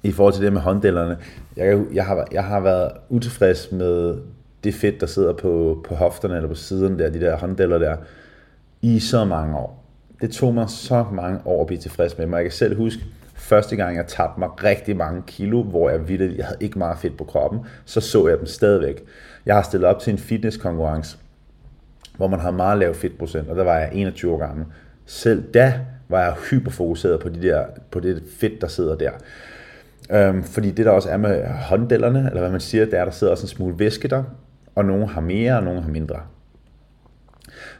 i 0.03 0.11
forhold 0.11 0.33
til 0.33 0.43
det 0.43 0.53
med 0.53 0.61
hånddellerne, 0.61 1.17
jeg, 1.57 1.79
jeg, 1.93 2.05
har, 2.05 2.27
jeg 2.31 2.43
har 2.43 2.59
været 2.59 2.91
utilfreds 3.09 3.71
med 3.71 4.17
det 4.63 4.73
fedt, 4.73 5.01
der 5.01 5.07
sidder 5.07 5.33
på, 5.33 5.83
på 5.87 5.95
hofterne 5.95 6.35
eller 6.35 6.49
på 6.49 6.55
siden 6.55 6.99
der, 6.99 7.09
de 7.09 7.19
der 7.19 7.37
hånddeller 7.37 7.77
der, 7.77 7.97
i 8.81 8.99
så 8.99 9.25
mange 9.25 9.57
år. 9.57 9.83
Det 10.21 10.31
tog 10.31 10.53
mig 10.53 10.69
så 10.69 11.05
mange 11.11 11.39
år 11.45 11.61
at 11.61 11.67
blive 11.67 11.79
tilfreds 11.79 12.17
med 12.17 12.25
mig. 12.25 12.37
Jeg 12.37 12.45
kan 12.45 12.51
selv 12.51 12.77
huske, 12.77 13.03
første 13.37 13.75
gang 13.75 13.95
jeg 13.95 14.07
tabte 14.07 14.39
mig 14.39 14.63
rigtig 14.63 14.97
mange 14.97 15.23
kilo, 15.27 15.63
hvor 15.63 15.89
jeg 15.89 16.09
ville, 16.09 16.33
jeg 16.37 16.45
havde 16.45 16.57
ikke 16.59 16.79
meget 16.79 16.97
fedt 16.97 17.17
på 17.17 17.23
kroppen, 17.23 17.59
så 17.85 18.01
så 18.01 18.27
jeg 18.27 18.37
dem 18.37 18.45
stadigvæk. 18.45 19.03
Jeg 19.45 19.55
har 19.55 19.61
stillet 19.61 19.89
op 19.89 19.99
til 19.99 20.11
en 20.11 20.17
fitnesskonkurrence, 20.17 21.17
hvor 22.17 22.27
man 22.27 22.39
har 22.39 22.51
meget 22.51 22.79
lav 22.79 22.93
fedtprocent, 22.93 23.49
og 23.49 23.55
der 23.55 23.63
var 23.63 23.77
jeg 23.77 23.89
21 23.93 24.33
år 24.33 24.37
gammel. 24.37 24.65
Selv 25.05 25.43
da 25.53 25.73
var 26.09 26.23
jeg 26.23 26.33
hyperfokuseret 26.49 27.19
på, 27.19 27.29
de 27.29 27.41
der, 27.41 27.65
på 27.91 27.99
det 27.99 28.23
fedt, 28.39 28.61
der 28.61 28.67
sidder 28.67 28.95
der. 28.95 29.11
Øhm, 30.11 30.43
fordi 30.43 30.71
det 30.71 30.85
der 30.85 30.91
også 30.91 31.09
er 31.09 31.17
med 31.17 31.45
hånddellerne, 31.47 32.19
eller 32.19 32.39
hvad 32.39 32.51
man 32.51 32.59
siger, 32.59 32.85
det 32.85 32.93
er, 32.93 33.05
der 33.05 33.11
sidder 33.11 33.31
også 33.31 33.43
en 33.43 33.47
smule 33.47 33.79
væske 33.79 34.07
der, 34.07 34.23
og 34.75 34.85
nogle 34.85 35.07
har 35.07 35.21
mere, 35.21 35.57
og 35.57 35.63
nogle 35.63 35.81
har 35.81 35.89
mindre. 35.89 36.19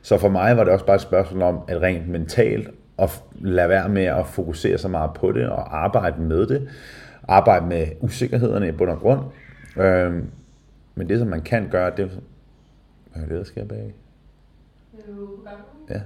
Så 0.01 0.17
for 0.17 0.29
mig 0.29 0.57
var 0.57 0.63
det 0.63 0.73
også 0.73 0.85
bare 0.85 0.95
et 0.95 1.01
spørgsmål 1.01 1.41
om, 1.41 1.59
at 1.67 1.81
rent 1.81 2.07
mentalt 2.07 2.69
og 2.97 3.09
lade 3.39 3.69
være 3.69 3.89
med 3.89 4.03
at 4.03 4.27
fokusere 4.27 4.77
så 4.77 4.87
meget 4.87 5.13
på 5.13 5.31
det 5.31 5.49
og 5.49 5.83
arbejde 5.83 6.21
med 6.21 6.47
det. 6.47 6.69
Arbejde 7.27 7.65
med 7.65 7.87
usikkerhederne 8.01 8.67
i 8.67 8.71
bund 8.71 8.89
og 8.89 8.99
grund. 8.99 9.21
Øhm, 9.77 10.29
men 10.95 11.09
det, 11.09 11.19
som 11.19 11.27
man 11.27 11.41
kan 11.41 11.69
gøre, 11.69 11.91
det... 11.97 12.21
Hvad 13.13 13.23
er 13.23 13.27
det, 13.27 13.37
der 13.37 13.43
sker 13.43 13.65
bag? 13.65 13.95
Ja. 15.89 16.01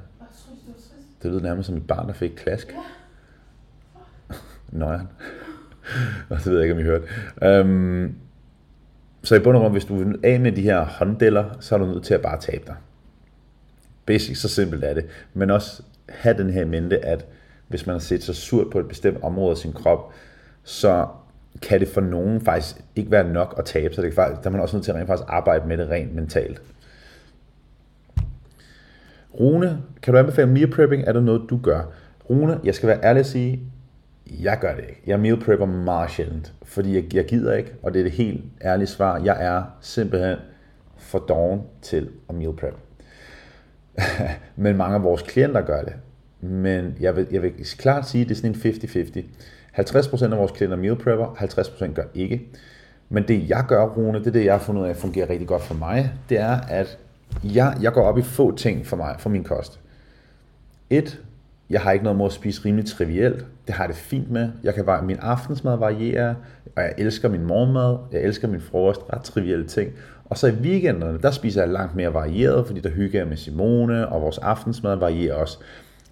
Det 1.24 1.32
lyder 1.32 1.42
nærmest 1.42 1.68
som 1.68 1.78
et 1.78 1.88
barn, 1.88 2.08
der 2.08 2.14
fik 2.14 2.32
klask. 2.32 2.76
Nøjeren. 4.72 5.08
og 6.30 6.38
det 6.38 6.46
ved 6.46 6.54
jeg 6.54 6.64
ikke, 6.64 6.74
om 6.74 6.80
I 6.80 6.84
hørte. 6.84 7.08
Øhm, 7.42 8.16
så 9.24 9.36
i 9.36 9.40
bund 9.40 9.58
og 9.58 9.62
grund, 9.62 9.74
hvis 9.74 9.86
du 9.86 9.96
vil 9.96 10.20
af 10.24 10.40
med 10.40 10.52
de 10.52 10.62
her 10.62 10.86
hånddeller, 10.86 11.46
så 11.60 11.76
er 11.76 11.80
du 11.80 11.86
nødt 11.86 12.04
til 12.04 12.14
at 12.14 12.22
bare 12.22 12.40
tabe 12.40 12.64
dig. 12.68 12.76
Basic, 14.06 14.38
så 14.38 14.50
simpelt 14.50 14.84
er 14.84 14.94
det. 14.94 15.06
Men 15.34 15.52
også 15.52 15.84
have 16.14 16.38
den 16.38 16.50
her 16.50 16.66
mente, 16.66 17.06
at 17.06 17.26
hvis 17.68 17.86
man 17.86 17.94
har 17.94 18.00
set 18.00 18.24
sig 18.24 18.36
surt 18.36 18.70
på 18.72 18.80
et 18.80 18.88
bestemt 18.88 19.24
område 19.24 19.52
af 19.52 19.58
sin 19.58 19.74
krop, 19.74 20.14
så 20.64 21.08
kan 21.62 21.80
det 21.80 21.88
for 21.88 22.02
nogen 22.02 22.42
faktisk 22.42 22.76
ikke 22.96 23.12
være 23.12 23.34
nok 23.34 23.56
at 23.58 23.66
tabe 23.66 23.94
sig. 23.94 24.04
Det 24.04 24.14
faktisk, 24.14 24.44
der 24.44 24.50
er 24.50 24.52
man 24.52 24.62
også 24.62 24.76
nødt 24.76 24.84
til 24.84 24.92
at 24.92 24.98
rent 24.98 25.08
faktisk 25.08 25.30
arbejde 25.30 25.68
med 25.68 25.78
det 25.78 25.90
rent 25.90 26.16
mentalt. 26.16 26.62
Rune, 29.40 29.82
kan 30.02 30.14
du 30.14 30.20
anbefale 30.20 30.52
meal 30.52 30.72
prepping? 30.72 31.04
Er 31.08 31.14
det 31.14 31.24
noget, 31.24 31.50
du 31.50 31.60
gør? 31.64 31.82
Rune, 32.30 32.60
jeg 32.64 32.76
skal 32.76 32.90
være 32.90 33.04
ærlig 33.04 33.20
at 33.20 33.26
sige, 33.26 33.60
jeg 34.28 34.58
gør 34.62 34.76
det 34.76 34.84
ikke. 34.90 35.02
Jeg 35.08 35.20
meal 35.20 35.40
prepper 35.40 35.66
meget 35.66 36.12
sjældent, 36.12 36.54
fordi 36.64 36.96
jeg, 36.96 37.16
jeg 37.16 37.26
gider 37.26 37.54
ikke, 37.54 37.74
og 37.84 37.94
det 37.94 38.00
er 38.00 38.04
det 38.04 38.12
helt 38.12 38.44
ærlige 38.64 38.88
svar. 38.88 39.22
Jeg 39.24 39.46
er 39.46 39.64
simpelthen 39.82 40.38
for 40.98 41.20
doven 41.20 41.62
til 41.82 42.10
at 42.30 42.36
meal 42.36 42.54
prep. 42.54 42.76
Men 44.56 44.78
mange 44.78 44.96
af 44.96 45.04
vores 45.04 45.22
klienter 45.22 45.62
gør 45.62 45.82
det. 45.82 45.94
Men 46.42 46.96
jeg 47.00 47.16
vil, 47.16 47.28
jeg 47.32 47.42
vil 47.42 47.52
klart 47.78 48.10
sige, 48.10 48.22
at 48.22 48.30
det 48.30 48.36
er 48.36 48.40
sådan 48.40 48.56
en 48.56 49.26
50-50. 49.26 49.26
50% 49.78 50.32
af 50.32 50.38
vores 50.38 50.52
klienter 50.52 50.78
meal 50.78 50.96
prepper, 50.96 51.26
50% 51.90 51.94
gør 51.94 52.04
ikke. 52.14 52.48
Men 53.10 53.28
det 53.28 53.50
jeg 53.50 53.66
gør, 53.68 53.86
Rune, 53.86 54.20
det 54.20 54.28
er 54.28 54.32
det, 54.32 54.46
jeg 54.46 54.54
har 54.54 54.60
fundet 54.60 54.82
ud 54.82 54.88
af, 54.88 54.96
fungerer 54.96 55.30
rigtig 55.30 55.48
godt 55.48 55.62
for 55.62 55.74
mig, 55.74 56.14
det 56.30 56.40
er, 56.40 56.60
at 56.70 56.98
jeg, 57.44 57.78
jeg 57.82 57.94
går 57.94 58.04
op 58.04 58.18
i 58.18 58.22
få 58.22 58.56
ting 58.56 58.86
for 58.86 58.98
mig, 58.98 59.16
for 59.20 59.30
min 59.30 59.44
kost. 59.44 59.80
Et, 60.90 61.22
jeg 61.70 61.82
har 61.82 61.92
ikke 61.92 62.04
noget 62.04 62.18
mod 62.18 62.26
at 62.28 62.34
spise 62.34 62.66
rimelig 62.66 62.86
trivielt. 62.86 63.46
Det 63.68 63.76
har 63.76 63.84
jeg 63.84 63.90
det 63.90 63.98
fint 63.98 64.32
med. 64.32 64.50
Jeg 64.64 64.76
kan, 64.76 64.86
min 65.04 65.18
aftensmad 65.20 65.78
variere, 65.78 66.36
og 66.76 66.84
jeg 66.84 66.94
elsker 66.98 67.30
min 67.30 67.46
morgenmad, 67.46 67.98
jeg 68.12 68.22
elsker 68.22 68.48
min 68.48 68.62
frokost, 68.62 69.02
ret 69.14 69.22
trivielle 69.22 69.68
ting. 69.68 69.92
Og 70.32 70.38
så 70.38 70.48
i 70.48 70.52
weekenderne, 70.52 71.20
der 71.22 71.32
spiser 71.32 71.62
jeg 71.62 71.72
langt 71.72 71.96
mere 71.96 72.14
varieret, 72.14 72.68
fordi 72.68 72.80
der 72.80 72.90
hygger 72.90 73.20
jeg 73.20 73.28
med 73.28 73.38
Simone, 73.38 74.08
og 74.08 74.22
vores 74.22 74.38
aftensmad 74.38 74.96
varierer 74.96 75.36
også. 75.36 75.58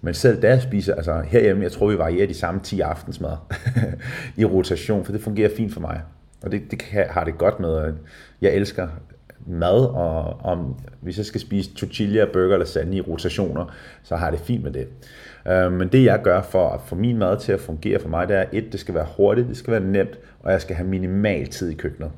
Men 0.00 0.14
selv 0.14 0.42
da 0.42 0.48
jeg 0.48 0.62
spiser, 0.62 0.94
altså 0.94 1.22
herhjemme, 1.26 1.62
jeg 1.62 1.72
tror 1.72 1.90
vi 1.90 1.98
varierer 1.98 2.26
de 2.26 2.34
samme 2.34 2.60
10 2.60 2.80
aftensmad 2.80 3.36
i 4.36 4.44
rotation, 4.44 5.04
for 5.04 5.12
det 5.12 5.20
fungerer 5.20 5.50
fint 5.56 5.72
for 5.72 5.80
mig. 5.80 6.00
Og 6.42 6.52
det, 6.52 6.62
det 6.70 6.78
kan, 6.78 7.06
har 7.10 7.24
det 7.24 7.38
godt 7.38 7.60
med. 7.60 7.94
Jeg 8.40 8.52
elsker 8.54 8.88
mad, 9.46 9.86
og 9.86 10.40
om, 10.40 10.76
hvis 11.00 11.18
jeg 11.18 11.26
skal 11.26 11.40
spise 11.40 11.74
tortilla, 11.74 12.24
burger, 12.32 12.46
eller 12.46 12.58
lasagne 12.58 12.96
i 12.96 13.00
rotationer, 13.00 13.74
så 14.02 14.16
har 14.16 14.30
det 14.30 14.40
fint 14.40 14.64
med 14.64 14.72
det. 14.72 14.88
Øh, 15.48 15.72
men 15.72 15.88
det 15.88 16.04
jeg 16.04 16.20
gør 16.22 16.42
for 16.42 16.68
at 16.68 16.80
få 16.86 16.94
min 16.94 17.18
mad 17.18 17.38
til 17.38 17.52
at 17.52 17.60
fungere 17.60 18.00
for 18.00 18.08
mig, 18.08 18.28
det 18.28 18.36
er, 18.36 18.44
et, 18.52 18.72
det 18.72 18.80
skal 18.80 18.94
være 18.94 19.06
hurtigt, 19.16 19.48
det 19.48 19.56
skal 19.56 19.72
være 19.72 19.84
nemt, 19.84 20.18
og 20.40 20.52
jeg 20.52 20.60
skal 20.60 20.76
have 20.76 20.88
minimal 20.88 21.46
tid 21.46 21.70
i 21.70 21.74
køkkenet. 21.74 22.10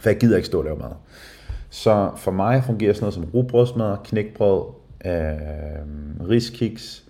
For 0.00 0.10
jeg 0.10 0.18
gider 0.18 0.36
ikke 0.36 0.46
stå 0.46 0.58
og 0.58 0.64
lave 0.64 0.78
mad. 0.78 0.90
Så 1.70 2.10
for 2.16 2.30
mig 2.30 2.64
fungerer 2.64 2.92
sådan 2.92 3.02
noget 3.02 3.14
som 3.14 3.24
rugbrødsmad, 3.24 3.96
knækbrød, 4.04 4.64
øh, 5.04 6.28
riskiks, 6.30 7.04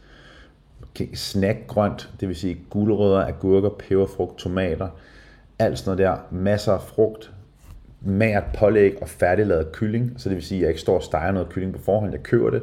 snackgrønt, 1.15 2.11
det 2.21 2.29
vil 2.29 2.37
sige 2.37 2.61
gulerødder, 2.71 3.27
agurker, 3.27 3.69
peberfrugt, 3.69 4.39
tomater, 4.39 4.89
alt 5.59 5.79
sådan 5.79 5.99
noget 5.99 5.99
der, 5.99 6.37
masser 6.37 6.73
af 6.73 6.83
frugt, 6.83 7.33
mært 8.01 8.45
pålæg 8.59 9.03
og 9.03 9.09
færdiglavet 9.09 9.73
kylling, 9.73 10.13
så 10.17 10.29
det 10.29 10.37
vil 10.37 10.45
sige, 10.45 10.59
at 10.59 10.63
jeg 10.63 10.69
ikke 10.69 10.81
står 10.81 10.97
og 10.97 11.03
steger 11.03 11.33
noget 11.33 11.49
kylling 11.49 11.73
på 11.73 11.83
forhånd, 11.83 12.13
jeg 12.13 12.23
køber 12.23 12.51
det. 12.51 12.63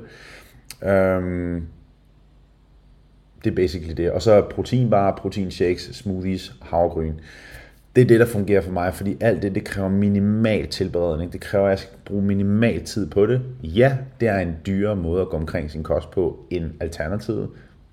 Øhm, 0.83 1.67
det 3.43 3.51
er 3.51 3.55
basically 3.55 3.93
det. 3.97 4.11
Og 4.11 4.21
så 4.21 4.41
proteinbar, 4.41 5.15
protein 5.15 5.51
shakes, 5.51 5.81
smoothies, 5.81 6.53
havregryn. 6.61 7.13
Det 7.95 8.01
er 8.01 8.05
det, 8.05 8.19
der 8.19 8.25
fungerer 8.25 8.61
for 8.61 8.71
mig, 8.71 8.93
fordi 8.93 9.17
alt 9.21 9.41
det, 9.41 9.55
det 9.55 9.63
kræver 9.63 9.89
minimal 9.89 10.67
tilberedning. 10.67 11.33
Det 11.33 11.41
kræver, 11.41 11.65
at 11.65 11.69
jeg 11.69 11.79
skal 11.79 11.97
bruge 12.05 12.23
minimal 12.23 12.83
tid 12.83 13.09
på 13.09 13.25
det. 13.25 13.41
Ja, 13.63 13.97
det 14.19 14.27
er 14.27 14.39
en 14.39 14.55
dyrere 14.65 14.95
måde 14.95 15.21
at 15.21 15.29
gå 15.29 15.37
omkring 15.37 15.71
sin 15.71 15.83
kost 15.83 16.11
på 16.11 16.45
end 16.49 16.71
alternativet. 16.79 17.49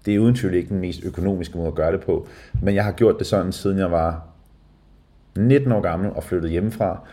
Det 0.07 0.15
er 0.15 0.19
uden 0.19 0.35
tvivl 0.35 0.55
ikke 0.55 0.69
den 0.69 0.81
mest 0.81 1.05
økonomiske 1.05 1.59
måde 1.59 1.69
at 1.69 1.75
gøre 1.75 1.93
det 1.93 2.01
på. 2.01 2.29
Men 2.63 2.75
jeg 2.75 2.85
har 2.85 2.93
gjort 2.93 3.19
det 3.19 3.27
sådan, 3.27 3.53
siden 3.53 3.79
jeg 3.79 3.91
var 3.91 4.29
19 5.37 5.73
år 5.73 5.81
gammel 5.81 6.11
og 6.11 6.25
flyttede 6.25 6.53
hjemmefra 6.53 7.09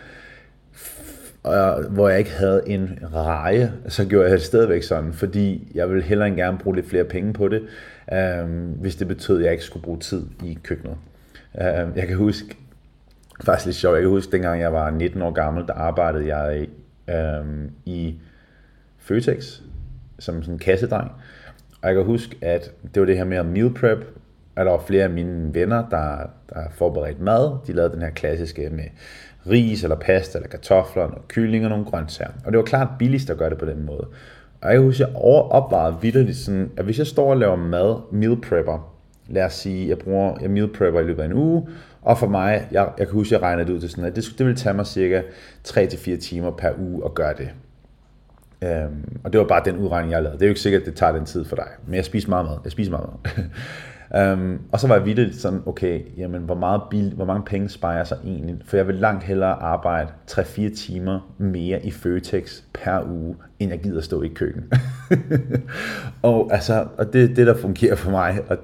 og, 1.44 1.84
hvor 1.84 2.10
jeg 2.10 2.20
ikke 2.20 2.32
havde 2.32 2.64
en 2.66 3.00
reje, 3.14 3.74
så 3.88 4.06
gjorde 4.06 4.30
jeg 4.30 4.38
det 4.38 4.46
stadigvæk 4.46 4.84
sådan, 4.84 5.14
fordi 5.14 5.72
jeg 5.76 5.90
ville 5.90 6.04
hellere 6.04 6.28
end 6.28 6.36
gerne 6.36 6.58
bruge 6.58 6.76
lidt 6.76 6.90
flere 6.90 7.04
penge 7.04 7.34
på 7.34 7.48
det, 7.48 7.62
øh, 8.14 8.46
hvis 8.82 8.96
det 8.96 9.08
betød, 9.08 9.38
at 9.38 9.44
jeg 9.44 9.52
ikke 9.52 9.64
skulle 9.64 9.84
bruge 9.84 10.00
tid 10.00 10.26
i 10.44 10.58
køkkenet. 10.64 10.96
Øh, 11.62 11.88
jeg 11.96 12.08
kan 12.08 12.18
huske, 12.18 12.58
faktisk 13.44 13.66
lidt 13.66 13.76
sjovt, 13.76 13.96
jeg 13.96 14.02
kan 14.02 14.10
huske, 14.10 14.32
dengang 14.32 14.62
jeg 14.62 14.74
var 14.74 14.90
19 14.90 15.22
år 15.22 15.32
gammel, 15.32 15.68
der 15.68 15.74
arbejdede 15.74 16.36
jeg 16.36 16.68
øhm, 17.10 17.72
i 17.86 18.16
Føtex, 18.98 19.62
som 20.20 20.42
sådan 20.42 20.54
en 20.54 20.60
kassedreng. 20.60 21.12
Og 21.82 21.88
jeg 21.88 21.96
kan 21.96 22.06
huske, 22.06 22.38
at 22.42 22.72
det 22.94 23.00
var 23.00 23.06
det 23.06 23.18
her 23.18 23.24
med 23.24 23.44
meal 23.44 23.74
prep, 23.74 24.00
at 24.56 24.66
der 24.66 24.72
var 24.72 24.84
flere 24.88 25.04
af 25.04 25.10
mine 25.10 25.54
venner, 25.54 25.90
der, 25.90 26.18
der 26.50 26.70
forberedte 26.72 27.24
mad. 27.24 27.58
De 27.68 27.74
lavede 27.74 27.94
den 27.94 28.02
her 28.02 28.10
klassiske 28.10 28.70
med 28.70 28.84
ris 29.50 29.84
eller 29.84 29.96
pasta 29.96 30.38
eller 30.38 30.50
kartofler, 30.50 31.04
og 31.04 31.28
kylling 31.28 31.64
og 31.64 31.70
nogle 31.70 31.86
grøntsager. 31.86 32.32
Og 32.46 32.52
det 32.52 32.58
var 32.58 32.66
klart 32.66 32.88
billigst 33.00 33.30
at 33.30 33.38
gøre 33.38 33.50
det 33.50 33.58
på 33.58 33.66
den 33.66 33.86
måde. 33.86 34.08
Og 34.62 34.74
jeg 34.74 34.82
husker, 34.82 35.06
at 35.06 35.12
jeg 35.12 35.20
opvejede 35.52 35.96
vidderligt 36.02 36.38
sådan, 36.38 36.72
at 36.78 36.86
hvis 36.86 36.98
jeg 36.98 37.08
står 37.08 37.30
og 37.30 37.38
laver 37.38 37.56
mad, 37.56 38.02
meal 38.12 38.42
prepper, 38.42 38.96
lad 39.28 39.46
os 39.46 39.54
sige, 39.54 39.90
jeg 39.90 39.98
bruger 39.98 40.38
jeg 40.42 40.50
meal 40.50 40.68
prepper 40.68 41.00
i 41.00 41.04
løbet 41.04 41.22
af 41.22 41.26
en 41.26 41.34
uge, 41.34 41.68
og 42.02 42.18
for 42.18 42.28
mig, 42.28 42.68
jeg, 42.72 42.90
jeg 42.98 43.08
kan 43.08 43.14
huske, 43.14 43.36
at 43.36 43.42
jeg 43.42 43.48
regnede 43.48 43.68
det 43.68 43.74
ud 43.74 43.80
til 43.80 43.90
sådan, 43.90 44.06
at 44.06 44.16
det, 44.16 44.26
det 44.38 44.46
ville 44.46 44.58
tage 44.58 44.74
mig 44.74 44.86
cirka 44.88 45.22
3-4 45.68 46.18
timer 46.18 46.52
per 46.52 46.72
uge 46.80 47.06
at 47.06 47.14
gøre 47.14 47.34
det. 47.34 47.50
Øhm, 48.64 49.20
og 49.24 49.34
det 49.34 49.40
var 49.40 49.48
bare 49.48 49.62
den 49.66 49.78
udregning, 49.78 50.12
jeg 50.12 50.24
lavede. 50.24 50.38
Det 50.40 50.44
er 50.44 50.48
jo 50.48 50.52
ikke 50.52 50.62
sikkert, 50.62 50.82
at 50.82 50.86
det 50.86 50.96
tager 50.96 51.12
den 51.12 51.26
tid 51.26 51.46
for 51.46 51.56
dig. 51.56 51.68
Men 51.86 51.96
jeg 51.96 52.06
spiser 52.06 52.30
meget 52.30 52.46
mad. 52.46 52.58
Jeg 52.64 52.72
spiser 52.72 52.92
meget 52.92 53.10
mad. 53.10 53.44
øhm, 54.38 54.62
og 54.72 54.80
så 54.80 54.88
var 54.88 54.96
jeg 54.96 55.06
vildt 55.06 55.36
sådan, 55.36 55.62
okay, 55.66 56.02
jamen, 56.18 56.42
hvor, 56.42 56.56
meget 56.56 56.82
bil, 56.90 57.14
hvor 57.16 57.26
mange 57.26 57.44
penge 57.46 57.70
sparer 57.70 57.98
jeg 57.98 58.08
så 58.08 58.16
egentlig? 58.24 58.58
For 58.66 58.78
jeg 58.78 58.88
vil 58.88 58.96
langt 58.96 59.24
hellere 59.24 59.54
arbejde 59.54 60.10
3-4 60.32 60.76
timer 60.76 61.34
mere 61.38 61.86
i 61.86 61.92
Føtex 61.92 62.62
per 62.74 63.04
uge, 63.10 63.36
end 63.60 63.72
jeg 63.72 63.80
gider 63.80 64.02
stå 64.02 64.22
i 64.22 64.28
køkken. 64.28 64.64
og 66.22 66.50
altså, 66.54 66.88
og 66.98 67.14
det 67.14 67.24
er 67.24 67.36
det, 67.36 67.48
der 67.48 67.58
fungerer 67.58 67.96
for 67.96 68.12
mig. 68.12 68.40
Og, 68.50 68.58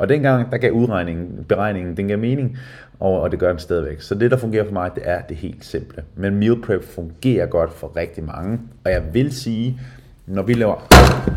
og 0.00 0.08
dengang, 0.08 0.52
der 0.52 0.58
gav 0.58 0.72
udregningen, 0.72 1.44
beregningen, 1.48 1.96
den 1.96 2.08
gav 2.08 2.18
mening, 2.18 2.58
og, 3.00 3.20
og 3.20 3.30
det 3.30 3.38
gør 3.38 3.48
den 3.50 3.58
stadigvæk. 3.58 4.00
Så 4.00 4.14
det, 4.14 4.30
der 4.30 4.36
fungerer 4.36 4.64
for 4.64 4.72
mig, 4.72 4.90
det 4.94 5.02
er 5.06 5.22
det 5.22 5.36
helt 5.36 5.64
simple. 5.64 6.04
Men 6.14 6.36
meal 6.36 6.62
prep 6.62 6.84
fungerer 6.84 7.46
godt 7.46 7.72
for 7.72 7.96
rigtig 7.96 8.24
mange, 8.24 8.60
og 8.84 8.90
jeg 8.90 9.14
vil 9.14 9.32
sige, 9.32 9.80
når 10.26 10.42
vi 10.42 10.54
laver... 10.54 10.74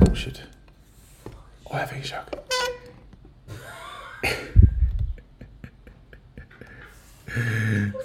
Oh 0.09 0.15
shit. 0.15 0.49
Åh, 1.25 1.31
oh, 1.65 1.79
jeg 1.79 1.89
fik 1.89 2.05
chok. 2.05 2.35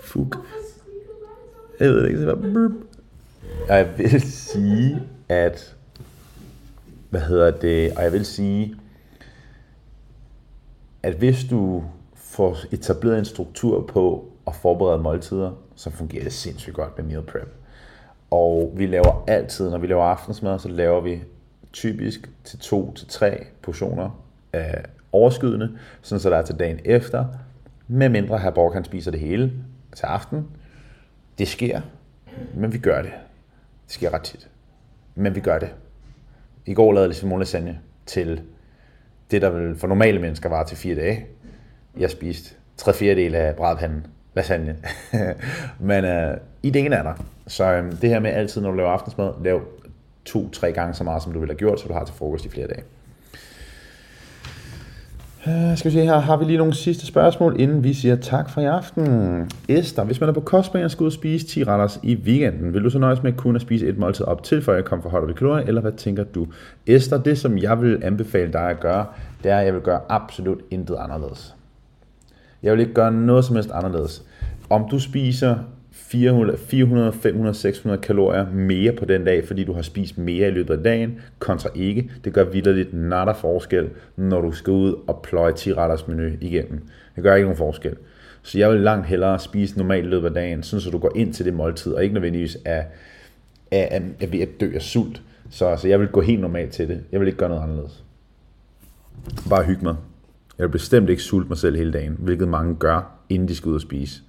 Fuck. 0.04 0.36
Jeg 1.80 1.88
ved 1.88 2.06
ikke, 2.06 2.20
det 2.20 2.26
var. 2.26 2.72
Jeg 3.68 3.88
vil 3.98 4.20
sige, 4.20 5.02
at... 5.28 5.74
Hvad 7.10 7.20
hedder 7.20 7.50
det? 7.50 7.92
Og 7.96 8.02
jeg 8.02 8.12
vil 8.12 8.26
sige, 8.26 8.74
at 11.02 11.14
hvis 11.14 11.44
du 11.44 11.84
får 12.14 12.56
etableret 12.72 13.18
en 13.18 13.24
struktur 13.24 13.86
på 13.86 14.32
at 14.46 14.54
forberede 14.54 15.02
måltider, 15.02 15.52
så 15.74 15.90
fungerer 15.90 16.24
det 16.24 16.32
sindssygt 16.32 16.76
godt 16.76 16.98
med 16.98 17.06
meal 17.06 17.22
prep. 17.22 17.54
Og 18.30 18.72
vi 18.76 18.86
laver 18.86 19.24
altid, 19.26 19.70
når 19.70 19.78
vi 19.78 19.86
laver 19.86 20.04
aftensmad, 20.04 20.58
så 20.58 20.68
laver 20.68 21.00
vi 21.00 21.22
typisk 21.72 22.30
til 22.44 22.58
to 22.58 22.92
til 22.92 23.08
tre 23.08 23.46
portioner 23.62 24.24
af 24.52 24.84
overskydende, 25.12 25.78
sådan 26.02 26.20
så 26.20 26.30
der 26.30 26.36
er 26.36 26.42
til 26.42 26.58
dagen 26.58 26.80
efter, 26.84 27.24
med 27.88 28.08
mindre 28.08 28.38
herr 28.38 28.50
Borg 28.50 28.72
han 28.72 28.84
spiser 28.84 29.10
det 29.10 29.20
hele 29.20 29.52
til 29.96 30.06
aften. 30.06 30.46
Det 31.38 31.48
sker, 31.48 31.80
men 32.54 32.72
vi 32.72 32.78
gør 32.78 33.02
det. 33.02 33.10
Det 33.86 33.92
sker 33.94 34.14
ret 34.14 34.22
tit. 34.22 34.48
Men 35.14 35.34
vi 35.34 35.40
gør 35.40 35.58
det. 35.58 35.68
I 36.66 36.74
går 36.74 36.92
lavede 36.92 37.08
jeg 37.08 37.16
Simone 37.16 37.40
lasagne 37.40 37.80
til 38.06 38.42
det, 39.30 39.42
der 39.42 39.50
vil 39.50 39.76
for 39.76 39.86
normale 39.86 40.18
mennesker 40.18 40.48
var 40.48 40.64
til 40.64 40.76
fire 40.76 40.94
dage. 40.94 41.26
Jeg 41.98 42.10
spiste 42.10 42.54
tre 42.76 42.94
fjerdedel 42.94 43.34
af 43.34 43.56
brædpanden 43.56 44.06
lasagne. 44.34 44.76
men 45.78 46.04
øh, 46.04 46.32
uh, 46.32 46.38
ideen 46.62 46.92
er 46.92 47.02
der. 47.02 47.14
Så 47.46 47.64
øh, 47.64 47.92
det 48.02 48.10
her 48.10 48.20
med 48.20 48.30
altid, 48.30 48.60
når 48.60 48.70
du 48.70 48.76
laver 48.76 48.90
aftensmad, 48.90 49.32
lav 49.44 49.62
to-tre 50.24 50.72
gange 50.72 50.94
så 50.94 51.04
meget, 51.04 51.22
som 51.22 51.32
du 51.32 51.38
ville 51.38 51.52
have 51.52 51.58
gjort, 51.58 51.80
så 51.80 51.88
du 51.88 51.94
har 51.94 52.04
til 52.04 52.14
frokost 52.14 52.44
i 52.44 52.48
flere 52.48 52.66
dage. 52.66 52.82
Uh, 55.48 55.78
skal 55.78 55.90
vi 55.90 55.96
se 55.96 56.04
her, 56.04 56.18
har 56.18 56.36
vi 56.36 56.44
lige 56.44 56.58
nogle 56.58 56.74
sidste 56.74 57.06
spørgsmål, 57.06 57.60
inden 57.60 57.84
vi 57.84 57.92
siger 57.92 58.16
tak 58.16 58.50
for 58.50 58.60
i 58.60 58.64
aften. 58.64 59.50
Esther, 59.68 60.04
hvis 60.04 60.20
man 60.20 60.28
er 60.28 60.32
på 60.32 60.40
kostbanen 60.40 60.84
og 60.84 60.90
skal 60.90 61.02
ud 61.04 61.08
og 61.08 61.12
spise 61.12 61.46
10 61.46 61.64
retters 61.64 62.00
i 62.02 62.14
weekenden, 62.16 62.74
vil 62.74 62.84
du 62.84 62.90
så 62.90 62.98
nøjes 62.98 63.22
med 63.22 63.32
kun 63.32 63.56
at 63.56 63.62
spise 63.62 63.86
et 63.86 63.98
måltid 63.98 64.24
op 64.24 64.42
til, 64.42 64.62
før 64.62 64.74
jeg 64.74 64.84
kommer 64.84 65.02
for 65.02 65.10
højt 65.10 65.28
ved 65.28 65.34
kalorier, 65.34 65.66
eller 65.66 65.80
hvad 65.80 65.92
tænker 65.92 66.24
du? 66.24 66.46
Esther, 66.86 67.18
det 67.18 67.38
som 67.38 67.58
jeg 67.58 67.82
vil 67.82 67.98
anbefale 68.02 68.52
dig 68.52 68.70
at 68.70 68.80
gøre, 68.80 69.06
det 69.42 69.50
er, 69.50 69.58
at 69.58 69.66
jeg 69.66 69.74
vil 69.74 69.82
gøre 69.82 70.00
absolut 70.08 70.58
intet 70.70 70.96
anderledes. 70.98 71.54
Jeg 72.62 72.72
vil 72.72 72.80
ikke 72.80 72.94
gøre 72.94 73.12
noget 73.12 73.44
som 73.44 73.56
helst 73.56 73.70
anderledes. 73.70 74.22
Om 74.70 74.88
du 74.90 74.98
spiser 74.98 75.56
400, 75.98 76.58
400, 76.58 77.12
500, 77.12 77.54
600 77.54 78.00
kalorier 78.00 78.46
mere 78.52 78.92
på 78.92 79.04
den 79.04 79.24
dag, 79.24 79.46
fordi 79.46 79.64
du 79.64 79.72
har 79.72 79.82
spist 79.82 80.18
mere 80.18 80.48
i 80.48 80.50
løbet 80.50 80.74
af 80.74 80.82
dagen, 80.82 81.20
kontra 81.38 81.70
ikke. 81.74 82.10
Det 82.24 82.32
gør 82.32 82.44
vidderligt 82.44 82.94
natter 82.94 83.34
forskel, 83.34 83.88
når 84.16 84.40
du 84.40 84.52
skal 84.52 84.70
ud 84.70 84.94
og 85.06 85.20
pløje 85.22 85.52
10 85.52 85.74
retters 85.74 86.08
menu 86.08 86.22
igennem. 86.40 86.80
Det 87.16 87.22
gør 87.22 87.34
ikke 87.34 87.44
nogen 87.44 87.56
forskel. 87.56 87.96
Så 88.42 88.58
jeg 88.58 88.70
vil 88.70 88.80
langt 88.80 89.06
hellere 89.06 89.38
spise 89.38 89.78
normalt 89.78 90.06
i 90.06 90.08
løbet 90.08 90.28
af 90.28 90.34
dagen, 90.34 90.62
sådan 90.62 90.80
så 90.80 90.90
du 90.90 90.98
går 90.98 91.12
ind 91.16 91.34
til 91.34 91.44
det 91.44 91.54
måltid, 91.54 91.92
og 91.92 92.02
ikke 92.02 92.14
nødvendigvis 92.14 92.58
er, 92.64 92.82
er, 93.70 93.88
er, 93.90 94.00
er 94.20 94.26
ved 94.26 94.40
at 94.40 94.48
dø 94.60 94.74
af 94.74 94.82
sult. 94.82 95.22
Så 95.50 95.66
altså, 95.66 95.88
jeg 95.88 96.00
vil 96.00 96.08
gå 96.08 96.20
helt 96.20 96.40
normalt 96.40 96.72
til 96.72 96.88
det. 96.88 97.00
Jeg 97.12 97.20
vil 97.20 97.28
ikke 97.28 97.38
gøre 97.38 97.48
noget 97.48 97.62
anderledes. 97.62 98.04
Bare 99.48 99.64
hygge 99.64 99.84
mig. 99.84 99.96
Jeg 100.58 100.66
vil 100.66 100.72
bestemt 100.72 101.10
ikke 101.10 101.22
sulte 101.22 101.48
mig 101.48 101.58
selv 101.58 101.76
hele 101.76 101.92
dagen, 101.92 102.16
hvilket 102.18 102.48
mange 102.48 102.74
gør, 102.74 103.18
inden 103.28 103.48
de 103.48 103.54
skal 103.54 103.68
ud 103.68 103.74
og 103.74 103.80
spise 103.80 104.22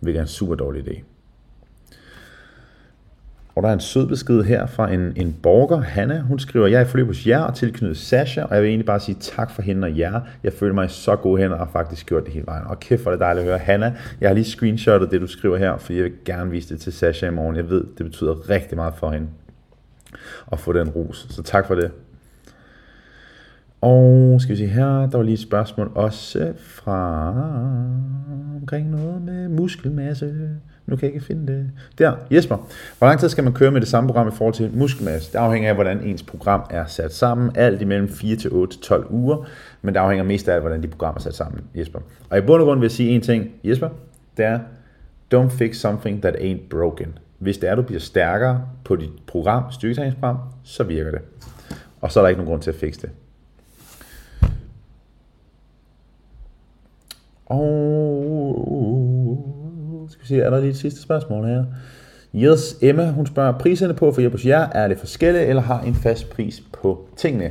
hvilket 0.00 0.18
er 0.18 0.22
en 0.22 0.28
super 0.28 0.54
dårlig 0.54 0.88
idé. 0.88 1.02
Og 3.58 3.62
der 3.62 3.68
er 3.68 3.72
en 3.72 3.80
sød 3.80 4.06
besked 4.06 4.42
her 4.42 4.66
fra 4.66 4.92
en, 4.92 5.12
en 5.16 5.36
borger, 5.42 5.80
Hanna. 5.80 6.20
Hun 6.20 6.38
skriver, 6.38 6.66
jeg 6.66 6.80
er 6.80 6.84
i 6.84 6.88
forløb 6.88 7.06
hos 7.06 7.26
jer 7.26 7.40
og 7.40 7.54
tilknyttet 7.54 7.96
Sasha, 7.96 8.42
og 8.42 8.54
jeg 8.54 8.62
vil 8.62 8.68
egentlig 8.68 8.86
bare 8.86 9.00
sige 9.00 9.16
tak 9.20 9.50
for 9.50 9.62
hende 9.62 9.86
og 9.86 9.98
jer. 9.98 10.20
Jeg 10.42 10.52
føler 10.52 10.74
mig 10.74 10.84
i 10.84 10.88
så 10.88 11.16
gode 11.16 11.42
hænder 11.42 11.56
og 11.56 11.66
har 11.66 11.72
faktisk 11.72 12.06
gjort 12.06 12.24
det 12.24 12.32
hele 12.32 12.46
vejen. 12.46 12.66
Og 12.66 12.80
kæft, 12.80 13.02
hvor 13.02 13.10
er 13.10 13.14
det 13.16 13.20
dejligt 13.20 13.42
at 13.42 13.48
høre. 13.50 13.58
Hanna, 13.58 13.96
jeg 14.20 14.28
har 14.28 14.34
lige 14.34 14.44
screenshotet 14.44 15.10
det, 15.10 15.20
du 15.20 15.26
skriver 15.26 15.56
her, 15.56 15.76
for 15.78 15.92
jeg 15.92 16.04
vil 16.04 16.12
gerne 16.24 16.50
vise 16.50 16.74
det 16.74 16.80
til 16.80 16.92
Sasha 16.92 17.26
i 17.26 17.30
morgen. 17.30 17.56
Jeg 17.56 17.70
ved, 17.70 17.84
det 17.98 18.06
betyder 18.06 18.50
rigtig 18.50 18.76
meget 18.76 18.94
for 18.94 19.10
hende 19.10 19.28
at 20.52 20.58
få 20.58 20.72
den 20.72 20.88
ros. 20.88 21.26
Så 21.30 21.42
tak 21.42 21.66
for 21.66 21.74
det. 21.74 21.90
Og 23.80 24.40
skal 24.40 24.52
vi 24.52 24.58
se 24.58 24.66
her, 24.66 24.86
der 24.86 25.16
var 25.16 25.22
lige 25.22 25.34
et 25.34 25.40
spørgsmål 25.40 25.90
også 25.94 26.52
fra 26.56 27.28
omkring 28.60 28.90
noget 28.90 29.22
med 29.22 29.48
muskelmasse. 29.48 30.48
Nu 30.86 30.96
kan 30.96 31.06
jeg 31.06 31.14
ikke 31.14 31.26
finde 31.26 31.52
det. 31.52 31.70
Der, 31.98 32.16
Jesper. 32.30 32.56
Hvor 32.98 33.06
lang 33.06 33.20
tid 33.20 33.28
skal 33.28 33.44
man 33.44 33.52
køre 33.52 33.70
med 33.70 33.80
det 33.80 33.88
samme 33.88 34.08
program 34.08 34.28
i 34.28 34.30
forhold 34.30 34.54
til 34.54 34.70
muskelmasse? 34.74 35.32
Det 35.32 35.38
afhænger 35.38 35.68
af, 35.68 35.74
hvordan 35.74 36.00
ens 36.02 36.22
program 36.22 36.62
er 36.70 36.86
sat 36.86 37.14
sammen. 37.14 37.50
Alt 37.54 37.82
imellem 37.82 38.08
4 38.08 38.36
til 38.36 38.52
8 38.52 38.76
til 38.76 38.82
12 38.82 39.06
uger. 39.10 39.46
Men 39.82 39.94
det 39.94 40.00
afhænger 40.00 40.24
mest 40.24 40.48
af, 40.48 40.60
hvordan 40.60 40.82
de 40.82 40.88
programmer 40.88 41.18
er 41.18 41.22
sat 41.22 41.34
sammen, 41.34 41.64
Jesper. 41.74 41.98
Og 42.30 42.38
i 42.38 42.40
bund 42.40 42.62
og 42.62 42.66
grund 42.66 42.80
vil 42.80 42.84
jeg 42.84 42.90
sige 42.90 43.10
en 43.10 43.20
ting, 43.20 43.50
Jesper. 43.64 43.88
Det 44.36 44.44
er, 44.44 44.58
don't 45.34 45.48
fix 45.48 45.76
something 45.76 46.22
that 46.22 46.34
ain't 46.34 46.68
broken. 46.70 47.18
Hvis 47.38 47.58
det 47.58 47.68
er, 47.68 47.74
du 47.74 47.82
bliver 47.82 48.00
stærkere 48.00 48.62
på 48.84 48.96
dit 48.96 49.10
program, 49.26 49.62
styrketræningsprogram, 49.70 50.38
så 50.64 50.84
virker 50.84 51.10
det. 51.10 51.20
Og 52.00 52.12
så 52.12 52.20
er 52.20 52.24
der 52.24 52.28
ikke 52.28 52.38
nogen 52.38 52.50
grund 52.50 52.62
til 52.62 52.70
at 52.70 52.76
fikse 52.76 53.00
det. 53.00 53.10
Og 57.48 59.38
skal 60.10 60.22
vi 60.22 60.26
se, 60.26 60.40
er 60.40 60.50
der 60.50 60.60
lige 60.60 60.70
et 60.70 60.76
sidste 60.76 61.02
spørgsmål 61.02 61.46
her? 61.46 61.64
Yes, 62.34 62.76
Emma, 62.82 63.10
hun 63.10 63.26
spørger, 63.26 63.58
priserne 63.58 63.94
på 63.94 64.12
for 64.12 64.20
hjælp 64.20 64.32
hos 64.34 64.46
jer, 64.46 64.68
er 64.72 64.88
det 64.88 64.98
forskellige, 64.98 65.46
eller 65.46 65.62
har 65.62 65.80
en 65.80 65.94
fast 65.94 66.30
pris 66.30 66.62
på 66.72 67.08
tingene? 67.16 67.50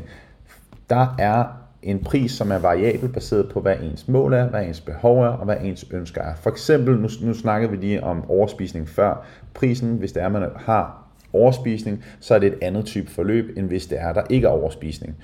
Der 0.89 1.15
er 1.19 1.45
en 1.83 2.03
pris, 2.03 2.31
som 2.31 2.51
er 2.51 2.57
variabel, 2.57 3.09
baseret 3.09 3.49
på, 3.49 3.61
hvad 3.61 3.75
ens 3.83 4.07
mål 4.07 4.33
er, 4.33 4.49
hvad 4.49 4.65
ens 4.65 4.81
behov 4.81 5.23
er, 5.23 5.27
og 5.27 5.45
hvad 5.45 5.55
ens 5.63 5.85
ønsker 5.91 6.21
er. 6.21 6.35
For 6.35 6.49
eksempel, 6.49 6.97
nu, 6.97 7.09
nu 7.21 7.33
snakkede 7.33 7.71
vi 7.71 7.77
lige 7.77 8.03
om 8.03 8.29
overspisning 8.29 8.89
før. 8.89 9.25
Prisen, 9.53 9.95
hvis 9.95 10.11
det 10.11 10.23
er, 10.23 10.29
man 10.29 10.49
har 10.55 11.07
overspisning, 11.33 12.03
så 12.19 12.35
er 12.35 12.39
det 12.39 12.47
et 12.47 12.57
andet 12.61 12.85
type 12.85 13.11
forløb, 13.11 13.57
end 13.57 13.67
hvis 13.67 13.87
det 13.87 14.01
er, 14.01 14.13
der 14.13 14.21
ikke 14.29 14.47
er 14.47 14.51
overspisning. 14.51 15.15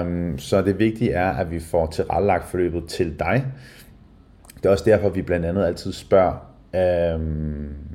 Um, 0.00 0.38
så 0.38 0.62
det 0.62 0.78
vigtige 0.78 1.12
er, 1.12 1.30
at 1.30 1.50
vi 1.50 1.60
får 1.60 1.86
tilrettelagt 1.86 2.44
forløbet 2.44 2.84
til 2.84 3.18
dig. 3.18 3.44
Det 4.62 4.66
er 4.66 4.70
også 4.70 4.84
derfor, 4.84 5.08
vi 5.08 5.22
blandt 5.22 5.46
andet 5.46 5.64
altid 5.64 5.92
spørger, 5.92 6.32
øh, 6.74 7.20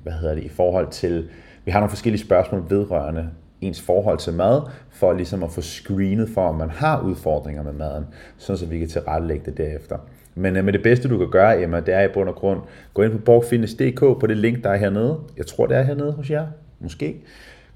hvad 0.04 0.14
hedder 0.14 0.36
det, 0.36 0.44
i 0.44 0.50
forhold 0.50 0.88
til, 0.92 1.30
vi 1.66 1.72
har 1.72 1.80
nogle 1.80 1.90
forskellige 1.90 2.22
spørgsmål 2.22 2.64
vedrørende 2.70 3.30
ens 3.62 3.82
forhold 3.82 4.18
til 4.18 4.34
mad, 4.34 4.62
for 4.90 5.14
ligesom 5.14 5.44
at 5.44 5.52
få 5.52 5.62
screenet 5.62 6.30
for, 6.30 6.48
om 6.48 6.56
man 6.56 6.70
har 6.70 7.02
udfordringer 7.02 7.64
med 7.64 7.74
maden, 7.74 8.06
sådan 8.38 8.58
så 8.58 8.66
vi 8.66 8.80
kan 8.80 8.88
tilrettelægge 8.88 9.46
det 9.46 9.58
derefter. 9.58 9.98
Men 10.36 10.58
øh, 10.58 10.66
med 10.66 10.74
det 10.74 10.84
bedste, 10.84 11.10
du 11.10 11.18
kan 11.18 11.30
gøre, 11.30 11.62
Emma, 11.62 11.80
det 11.80 11.94
er 11.94 12.02
i 12.02 12.08
bund 12.08 12.30
og 12.30 12.36
grund, 12.36 12.62
gå 12.94 13.02
ind 13.02 13.12
på 13.12 13.18
borgfitness.dk 13.18 14.00
på 14.00 14.28
det 14.28 14.38
link, 14.38 14.64
der 14.64 14.70
er 14.70 14.78
hernede. 14.78 15.20
Jeg 15.38 15.46
tror, 15.46 15.66
det 15.66 15.78
er 15.78 15.84
hernede 15.84 16.12
hos 16.12 16.30
jer. 16.30 16.48
Måske. 16.80 17.16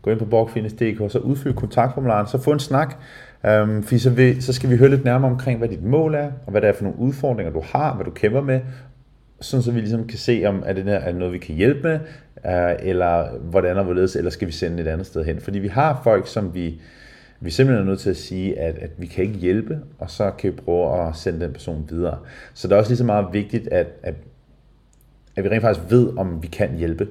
Gå 0.02 0.12
ind 0.12 0.20
på 0.20 0.26
borgfitness.dk, 0.26 1.12
så 1.12 1.20
udfyld 1.20 1.54
kontaktformularen, 1.54 2.28
så 2.28 2.38
få 2.38 2.52
en 2.52 2.60
snak. 2.60 2.96
Um, 3.44 3.84
fordi 3.84 4.00
så, 4.00 4.10
vil, 4.10 4.44
så 4.44 4.54
skal 4.54 4.70
vi 4.70 4.78
høre 4.78 4.90
lidt 4.90 5.04
nærmere 5.04 5.32
omkring, 5.32 5.58
hvad 5.60 5.70
dit 5.70 5.84
mål 5.84 6.16
er, 6.16 6.32
og 6.46 6.52
hvad 6.52 6.62
det 6.62 6.68
er 6.70 6.74
for 6.74 6.84
nogle 6.84 7.00
udfordringer, 7.00 7.54
du 7.54 7.64
har, 7.66 7.96
hvad 7.96 8.06
du 8.06 8.12
kæmper 8.12 8.42
med, 8.42 8.62
sådan 9.42 9.64
så 9.64 9.72
vi 9.72 9.80
ligesom 9.80 10.08
kan 10.08 10.18
se, 10.18 10.44
om 10.46 10.64
er 10.66 10.74
det, 10.74 10.86
der, 10.86 10.94
er 10.94 11.12
det 11.12 11.20
noget, 11.20 11.34
vi 11.34 11.38
kan 11.38 11.56
hjælpe 11.56 11.82
med, 11.84 12.00
uh, 12.36 12.88
eller 12.90 13.38
hvordan 13.38 13.78
og 13.78 13.84
hvorledes, 13.84 14.16
eller 14.16 14.32
skal 14.32 14.48
vi 14.48 14.52
sende 14.52 14.84
et 14.84 14.88
andet 14.88 15.08
sted 15.08 15.26
hen. 15.26 15.40
Fordi 15.40 15.60
vi 15.60 15.68
har 15.68 16.02
folk, 16.04 16.28
som 16.28 16.54
vi, 16.54 16.82
vi 17.40 17.50
simpelthen 17.50 17.88
er 17.88 17.90
nødt 17.90 18.00
til 18.00 18.10
at 18.10 18.18
sige, 18.18 18.60
at, 18.60 18.78
at 18.78 18.90
vi 18.98 19.06
kan 19.06 19.24
ikke 19.24 19.38
hjælpe, 19.38 19.80
og 20.00 20.10
så 20.10 20.32
kan 20.32 20.52
vi 20.52 20.56
prøve 20.56 21.08
at 21.08 21.16
sende 21.16 21.40
den 21.40 21.54
person 21.54 21.86
videre. 21.90 22.18
Så 22.54 22.68
det 22.68 22.74
er 22.74 22.78
også 22.78 22.92
lige 22.92 22.98
så 22.98 23.04
meget 23.04 23.26
vigtigt, 23.34 23.68
at, 23.68 23.88
at, 24.04 24.16
at 25.36 25.44
vi 25.44 25.50
rent 25.50 25.62
faktisk 25.62 25.92
ved, 25.92 26.18
om 26.18 26.44
vi 26.44 26.48
kan 26.48 26.78
hjælpe 26.78 27.08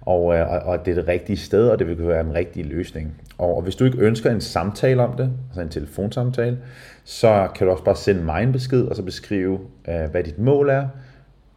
og, 0.00 0.34
øh, 0.34 0.50
og, 0.50 0.58
og 0.58 0.86
det 0.86 0.90
er 0.90 0.94
det 0.94 1.08
rigtige 1.08 1.36
sted, 1.36 1.68
og 1.68 1.78
det 1.78 1.86
vil 1.86 2.08
være 2.08 2.24
den 2.24 2.34
rigtige 2.34 2.68
løsning. 2.68 3.14
Og, 3.38 3.56
og 3.56 3.62
hvis 3.62 3.76
du 3.76 3.84
ikke 3.84 3.98
ønsker 3.98 4.30
en 4.30 4.40
samtale 4.40 5.02
om 5.02 5.16
det, 5.16 5.30
altså 5.48 5.60
en 5.60 5.68
telefonsamtale, 5.68 6.58
så 7.04 7.48
kan 7.54 7.66
du 7.66 7.72
også 7.72 7.84
bare 7.84 7.96
sende 7.96 8.22
mig 8.22 8.42
en 8.42 8.52
besked, 8.52 8.82
og 8.82 8.96
så 8.96 9.02
beskrive, 9.02 9.58
øh, 9.88 10.10
hvad 10.10 10.24
dit 10.24 10.38
mål 10.38 10.68
er 10.68 10.88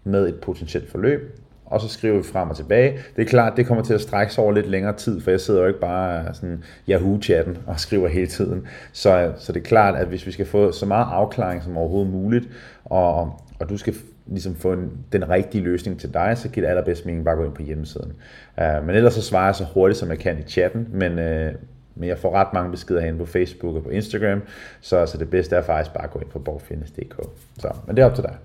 med 0.03 0.27
et 0.27 0.35
potentielt 0.35 0.91
forløb, 0.91 1.39
og 1.65 1.81
så 1.81 1.87
skriver 1.87 2.17
vi 2.17 2.23
frem 2.23 2.49
og 2.49 2.55
tilbage. 2.55 2.99
Det 3.15 3.21
er 3.21 3.29
klart, 3.29 3.57
det 3.57 3.65
kommer 3.65 3.83
til 3.83 3.93
at 3.93 4.01
strække 4.01 4.33
sig 4.33 4.43
over 4.43 4.53
lidt 4.53 4.69
længere 4.69 4.95
tid, 4.95 5.21
for 5.21 5.31
jeg 5.31 5.41
sidder 5.41 5.61
jo 5.61 5.67
ikke 5.67 5.79
bare 5.79 6.19
øh, 6.19 6.33
sådan 6.33 6.63
Yahoo-chatten 6.89 7.57
og 7.67 7.79
skriver 7.79 8.07
hele 8.07 8.27
tiden. 8.27 8.67
Så, 8.91 9.19
øh, 9.19 9.33
så 9.37 9.51
det 9.51 9.59
er 9.59 9.63
klart, 9.63 9.95
at 9.95 10.07
hvis 10.07 10.25
vi 10.25 10.31
skal 10.31 10.45
få 10.45 10.71
så 10.71 10.85
meget 10.85 11.07
afklaring 11.11 11.63
som 11.63 11.77
overhovedet 11.77 12.11
muligt, 12.11 12.49
og, 12.85 13.39
og 13.59 13.69
du 13.69 13.77
skal 13.77 13.93
ligesom 14.25 14.55
få 14.55 14.73
en, 14.73 14.91
den 15.11 15.29
rigtige 15.29 15.63
løsning 15.63 15.99
til 15.99 16.13
dig, 16.13 16.37
så 16.37 16.49
giver 16.49 16.65
det 16.67 16.69
allerbedst 16.69 17.05
mening 17.05 17.25
bare 17.25 17.31
at 17.31 17.37
gå 17.37 17.45
ind 17.45 17.53
på 17.53 17.61
hjemmesiden. 17.61 18.13
Uh, 18.57 18.85
men 18.85 18.95
ellers 18.95 19.13
så 19.13 19.21
svarer 19.21 19.45
jeg 19.45 19.55
så 19.55 19.65
hurtigt, 19.73 19.99
som 19.99 20.09
jeg 20.09 20.19
kan 20.19 20.39
i 20.39 20.43
chatten, 20.43 20.87
men, 20.91 21.11
uh, 21.11 21.53
men 21.95 22.09
jeg 22.09 22.17
får 22.17 22.31
ret 22.31 22.53
mange 22.53 22.71
beskeder 22.71 22.99
herinde 23.01 23.19
på 23.19 23.25
Facebook 23.25 23.75
og 23.75 23.83
på 23.83 23.89
Instagram, 23.89 24.41
så, 24.81 25.05
så 25.05 25.17
det 25.17 25.29
bedste 25.29 25.55
er 25.55 25.61
faktisk 25.61 25.93
bare 25.93 26.03
at 26.03 26.11
gå 26.11 26.19
ind 26.19 26.29
på 26.29 26.39
borgfitness.dk. 26.39 27.15
Så, 27.59 27.75
men 27.87 27.95
det 27.95 28.01
er 28.01 28.05
op 28.05 28.15
til 28.15 28.23
dig. 28.23 28.35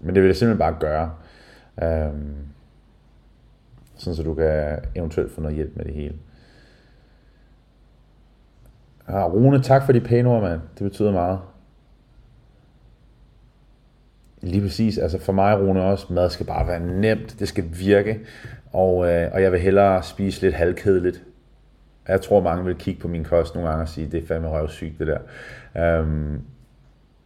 Men 0.00 0.14
det 0.14 0.22
vil 0.22 0.28
jeg 0.28 0.36
simpelthen 0.36 0.58
bare 0.58 0.76
gøre, 0.80 1.10
Uh, 1.82 2.18
sådan 3.96 4.16
så 4.16 4.22
du 4.22 4.34
kan 4.34 4.78
eventuelt 4.94 5.32
få 5.32 5.40
noget 5.40 5.56
hjælp 5.56 5.76
med 5.76 5.84
det 5.84 5.94
hele. 5.94 6.14
Ah, 9.06 9.32
Rune, 9.32 9.62
tak 9.62 9.86
for 9.86 9.92
de 9.92 10.00
pæne 10.00 10.28
ord, 10.28 10.42
mand. 10.42 10.60
Det 10.78 10.84
betyder 10.84 11.12
meget. 11.12 11.38
Lige 14.44 14.62
præcis. 14.62 14.98
Altså 14.98 15.18
for 15.18 15.32
mig, 15.32 15.58
Rune, 15.60 15.82
også, 15.82 16.12
mad 16.12 16.30
skal 16.30 16.46
bare 16.46 16.66
være 16.66 16.80
nemt. 16.80 17.36
Det 17.38 17.48
skal 17.48 17.64
virke. 17.72 18.20
Og, 18.72 19.12
øh, 19.12 19.30
og 19.32 19.42
jeg 19.42 19.52
vil 19.52 19.60
hellere 19.60 20.02
spise 20.02 20.42
lidt 20.42 20.54
halvkedeligt. 20.54 21.22
Jeg 22.08 22.20
tror, 22.20 22.40
mange 22.40 22.64
vil 22.64 22.74
kigge 22.74 23.00
på 23.00 23.08
min 23.08 23.24
kost 23.24 23.54
nogle 23.54 23.68
gange 23.68 23.82
og 23.82 23.88
sige, 23.88 24.08
det 24.12 24.22
er 24.22 24.26
fandme 24.26 24.48
røvsygt, 24.48 24.98
det 24.98 25.06
der. 25.06 25.18
Øhm, 25.98 26.40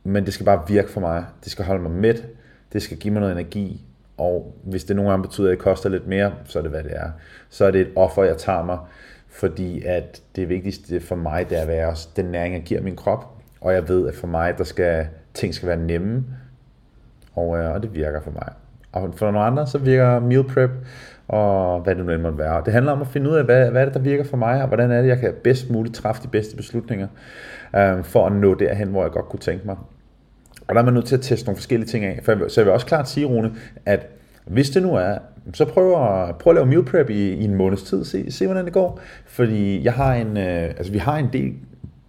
men 0.05 0.25
det 0.25 0.35
skal 0.35 0.47
bare 0.47 0.63
virke 0.69 0.91
for 0.91 1.01
mig. 1.01 1.25
Det 1.45 1.53
skal 1.53 1.65
holde 1.65 1.83
mig 1.83 1.91
mæt. 1.91 2.27
Det 2.73 2.83
skal 2.83 2.97
give 2.97 3.13
mig 3.13 3.21
noget 3.21 3.33
energi. 3.33 3.85
Og 4.19 4.55
hvis 4.63 4.85
det 4.85 4.97
nogle 4.97 5.11
gange 5.11 5.23
betyder, 5.23 5.49
at 5.49 5.51
det 5.51 5.59
koster 5.59 5.89
lidt 5.89 6.07
mere, 6.07 6.33
så 6.45 6.59
er 6.59 6.63
det, 6.63 6.71
hvad 6.71 6.85
det 6.85 6.97
er. 6.97 7.11
Så 7.49 7.65
er 7.65 7.71
det 7.71 7.81
et 7.81 7.91
offer, 7.97 8.25
jeg 8.25 8.37
tager 8.37 8.65
mig. 8.65 8.79
Fordi 9.29 9.83
at 9.85 10.23
det 10.37 10.49
vigtigste 10.49 11.01
for 11.01 11.17
mig, 11.17 11.51
det 11.51 11.59
er 11.59 11.63
at 11.63 11.69
være 11.69 11.97
den 12.17 12.25
næring, 12.25 12.55
jeg 12.55 12.63
giver 12.63 12.83
min 12.83 12.97
krop. 12.97 13.35
Og 13.61 13.75
jeg 13.75 13.89
ved, 13.89 14.09
at 14.09 14.15
for 14.15 14.27
mig, 14.27 14.59
der 14.59 14.65
skal, 14.65 15.07
ting 15.35 15.55
skal 15.55 15.69
være 15.69 15.77
nemme 15.77 16.25
og, 17.38 17.59
øh, 17.59 17.74
og 17.74 17.83
det 17.83 17.94
virker 17.94 18.20
for 18.20 18.31
mig. 18.31 18.48
Og 18.92 19.14
for 19.16 19.31
nogle 19.31 19.46
andre, 19.46 19.66
så 19.66 19.79
virker 19.79 20.20
meal 20.20 20.44
prep, 20.44 20.70
og 21.29 21.81
hvad 21.81 21.94
det 21.94 22.07
nu 22.07 22.12
end 22.12 22.22
måtte 22.22 22.38
være. 22.38 22.62
Det 22.64 22.72
handler 22.72 22.92
om 22.92 23.01
at 23.01 23.07
finde 23.07 23.31
ud 23.31 23.37
af, 23.37 23.44
hvad, 23.44 23.70
hvad 23.70 23.81
er 23.81 23.85
det, 23.85 23.94
der 23.94 24.01
virker 24.01 24.24
for 24.24 24.37
mig, 24.37 24.62
og 24.62 24.68
hvordan 24.68 24.90
er 24.90 25.01
det, 25.01 25.09
jeg 25.09 25.18
kan 25.18 25.35
bedst 25.44 25.70
muligt 25.70 25.94
træffe 25.94 26.22
de 26.22 26.29
bedste 26.29 26.57
beslutninger, 26.57 27.09
øh, 27.77 28.05
for 28.05 28.27
at 28.27 28.33
nå 28.33 28.55
derhen, 28.55 28.88
hvor 28.88 29.03
jeg 29.03 29.11
godt 29.11 29.29
kunne 29.29 29.40
tænke 29.40 29.66
mig. 29.66 29.77
Og 30.68 30.74
der 30.74 30.81
er 30.81 30.85
man 30.85 30.94
nødt 30.94 31.07
til 31.07 31.16
at 31.16 31.22
teste 31.22 31.46
nogle 31.46 31.57
forskellige 31.57 31.88
ting 31.88 32.05
af. 32.05 32.20
For, 32.24 32.48
så 32.48 32.61
jeg 32.61 32.66
vil 32.66 32.72
også 32.72 32.87
klart 32.87 33.09
sige, 33.09 33.27
Rune, 33.27 33.53
at 33.87 34.07
hvis 34.44 34.70
det 34.70 34.83
nu 34.83 34.94
er, 34.94 35.18
så 35.53 35.64
prøv 35.64 35.90
at, 35.90 36.37
prøv 36.37 36.51
at 36.51 36.55
lave 36.55 36.66
meal 36.66 36.85
prep 36.85 37.11
i, 37.11 37.33
i 37.33 37.44
en 37.44 37.55
måneds 37.55 37.83
tid. 37.83 38.05
Se, 38.05 38.31
se, 38.33 38.46
hvordan 38.46 38.64
det 38.64 38.72
går. 38.72 39.01
Fordi 39.27 39.85
jeg 39.85 39.92
har 39.92 40.14
en, 40.14 40.37
øh, 40.37 40.62
altså, 40.62 40.92
vi 40.92 40.98
har 40.98 41.16
en 41.16 41.29
del 41.33 41.55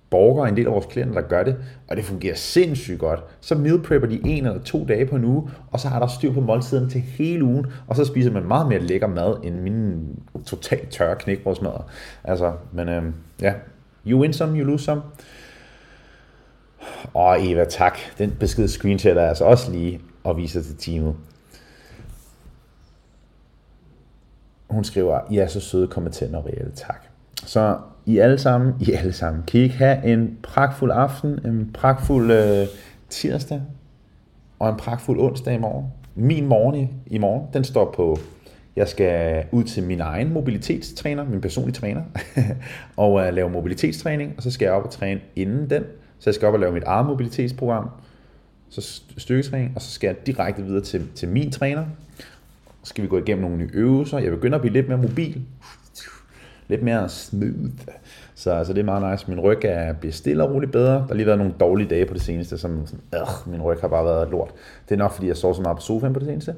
borgere, 0.10 0.50
en 0.50 0.58
del 0.58 0.66
af 0.66 0.72
vores 0.72 0.86
klienter, 0.86 1.22
der 1.22 1.28
gør 1.28 1.44
det, 1.44 1.56
og 1.88 1.96
det 1.96 2.06
fungerer 2.06 2.36
sindssygt 2.36 3.00
godt. 3.00 3.24
Så 3.42 3.56
meal 3.56 3.82
prepper 3.82 4.08
de 4.08 4.22
en 4.26 4.46
eller 4.46 4.62
to 4.62 4.86
dage 4.86 5.06
på 5.06 5.16
en 5.16 5.26
uge, 5.26 5.50
og 5.72 5.80
så 5.80 5.88
har 5.88 6.00
der 6.00 6.08
styr 6.08 6.34
på 6.34 6.42
måltiden 6.42 6.90
til 6.90 7.02
hele 7.02 7.44
ugen, 7.44 7.66
og 7.88 7.96
så 7.96 8.06
spiser 8.06 8.32
man 8.32 8.44
meget 8.44 8.68
mere 8.68 8.80
lækker 8.80 9.08
mad, 9.08 9.40
end 9.44 9.56
min 9.56 10.08
totalt 10.46 10.90
tørre 10.90 11.16
knækbrødsmad. 11.16 11.72
Altså, 12.24 12.54
men 12.72 12.90
øhm, 12.90 13.14
ja, 13.42 13.54
you 14.08 14.22
win 14.22 14.34
some, 14.34 14.60
you 14.60 14.66
lose 14.66 14.86
some. 14.86 15.02
Og 17.14 17.48
Eva, 17.48 17.66
tak. 17.66 17.98
Den 18.18 18.32
besked 18.40 18.68
screenshot 18.68 19.18
er 19.18 19.28
altså 19.28 19.44
også 19.44 19.72
lige 19.72 20.02
og 20.24 20.38
viser 20.38 20.62
til 20.62 20.78
teamet. 20.78 21.16
Hun 24.70 24.84
skriver, 24.84 25.20
I 25.30 25.38
er 25.38 25.48
så 25.48 25.60
søde, 25.60 25.88
kompetente 25.88 26.36
og 26.36 26.46
reelle, 26.46 26.72
tak. 26.76 27.06
Så 27.36 27.78
i 28.10 28.18
alle 28.18 28.38
sammen, 28.38 28.74
I 28.82 28.92
alle 28.92 29.14
sammen, 29.14 29.44
kan 29.48 29.60
I 29.60 29.64
ikke 29.64 29.76
have 29.76 30.06
en 30.06 30.38
pragtfuld 30.44 30.92
aften, 30.92 31.40
en 31.46 31.70
pragtfuld 31.74 32.32
øh, 32.32 32.68
tirsdag 33.10 33.62
og 34.60 34.70
en 34.70 34.78
pragtfuld 34.78 35.20
onsdag 35.20 35.54
i 35.54 35.58
morgen. 35.58 35.86
Min 36.16 36.46
morgen 36.46 36.76
i, 36.76 36.88
i 37.08 37.18
morgen, 37.18 37.48
den 37.54 37.64
står 37.64 37.94
på, 37.96 38.18
jeg 38.76 38.88
skal 38.88 39.44
ud 39.52 39.64
til 39.64 39.84
min 39.84 40.00
egen 40.02 40.34
mobilitetstræner, 40.34 41.24
min 41.24 41.42
personlige 41.42 41.76
træner, 41.76 42.02
og 42.98 43.28
øh, 43.28 43.34
lave 43.34 43.50
mobilitetstræning, 43.50 44.34
og 44.38 44.44
så 44.44 44.52
skal 44.52 44.66
jeg 44.66 44.74
op 44.74 44.84
og 44.84 44.92
træne 44.92 45.22
inden 45.36 45.70
den. 45.70 45.84
Så 46.20 46.30
jeg 46.30 46.36
skal 46.36 46.48
op 46.48 46.54
og 46.54 46.60
lave 46.60 46.72
mit 46.72 46.84
eget 46.84 47.06
mobilitetsprogram, 47.06 47.90
så 48.70 49.02
styrketræning, 49.18 49.72
og 49.76 49.82
så 49.82 49.92
skal 49.92 50.08
jeg 50.08 50.28
direkte 50.28 50.64
videre 50.64 50.84
til, 50.84 51.08
til 51.16 51.30
min 51.30 51.52
træner. 51.52 51.86
Så 52.84 52.90
skal 52.90 53.04
vi 53.04 53.08
gå 53.08 53.18
igennem 53.18 53.44
nogle 53.44 53.58
nye 53.58 53.70
øvelser. 53.74 54.18
Jeg 54.18 54.32
begynder 54.32 54.56
at 54.56 54.62
blive 54.62 54.74
lidt 54.74 54.88
mere 54.88 54.98
mobil, 54.98 55.42
lidt 56.70 56.84
mere 56.84 57.10
smooth. 57.10 57.88
Så 58.36 58.52
altså, 58.52 58.74
det 58.74 58.80
er 58.80 58.86
meget 58.86 59.12
nice. 59.12 59.26
Min 59.30 59.40
ryg 59.40 59.60
er, 59.64 59.94
bliver 59.94 60.14
stille 60.14 60.44
og 60.44 60.54
roligt 60.54 60.72
bedre. 60.72 60.94
Der 60.94 61.08
har 61.08 61.14
lige 61.14 61.26
været 61.26 61.38
nogle 61.38 61.54
dårlige 61.60 61.90
dage 61.90 62.06
på 62.06 62.14
det 62.14 62.22
seneste, 62.22 62.58
som 62.58 62.88
sådan, 62.88 63.02
øh, 63.16 63.52
min 63.52 63.62
ryg 63.62 63.78
har 63.82 63.88
bare 63.88 64.06
været 64.06 64.30
lort. 64.30 64.52
Det 64.90 64.96
er 64.96 65.00
nok, 65.00 65.12
fordi 65.12 65.28
jeg 65.28 65.38
sover 65.38 65.54
så 65.54 65.62
meget 65.62 65.78
på 65.78 65.82
sofaen 65.82 66.14
på 66.14 66.20
det 66.20 66.28
seneste. 66.28 66.56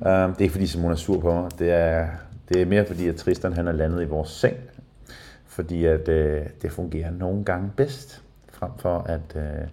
Uh, 0.00 0.06
det 0.06 0.10
er 0.10 0.40
ikke, 0.40 0.52
fordi 0.52 0.66
Simon 0.66 0.90
er 0.90 0.96
sur 0.96 1.20
på 1.20 1.32
mig. 1.32 1.50
Det 1.58 1.70
er, 1.70 2.06
det 2.48 2.62
er 2.62 2.66
mere 2.66 2.86
fordi, 2.86 3.08
at 3.08 3.16
Tristan 3.16 3.52
han 3.52 3.68
er 3.68 3.72
landet 3.72 4.02
i 4.02 4.04
vores 4.04 4.28
seng. 4.28 4.56
Fordi 5.46 5.84
at 5.84 6.08
øh, 6.08 6.42
det 6.62 6.72
fungerer 6.72 7.10
nogle 7.10 7.44
gange 7.44 7.70
bedst, 7.76 8.22
frem 8.52 8.70
for 8.78 8.98
at 8.98 9.36
øh, 9.36 9.68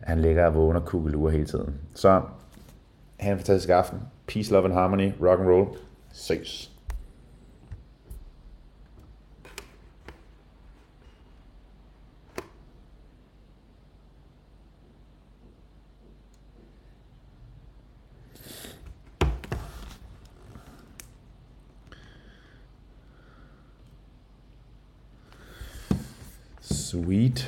han 0.00 0.20
ligger 0.20 0.46
og 0.46 0.54
vågner 0.54 0.80
kuglelurer 0.80 1.30
hele 1.30 1.44
tiden. 1.44 1.74
Så 1.94 2.22
have 3.16 3.32
en 3.32 3.38
fantastisk 3.38 3.70
aften. 3.70 3.98
Peace, 4.26 4.52
love 4.52 4.64
and 4.64 4.72
harmony. 4.72 5.12
Rock 5.20 5.40
and 5.40 5.48
roll. 5.48 5.68
Ses. 6.12 6.73
Sweet. 26.94 27.44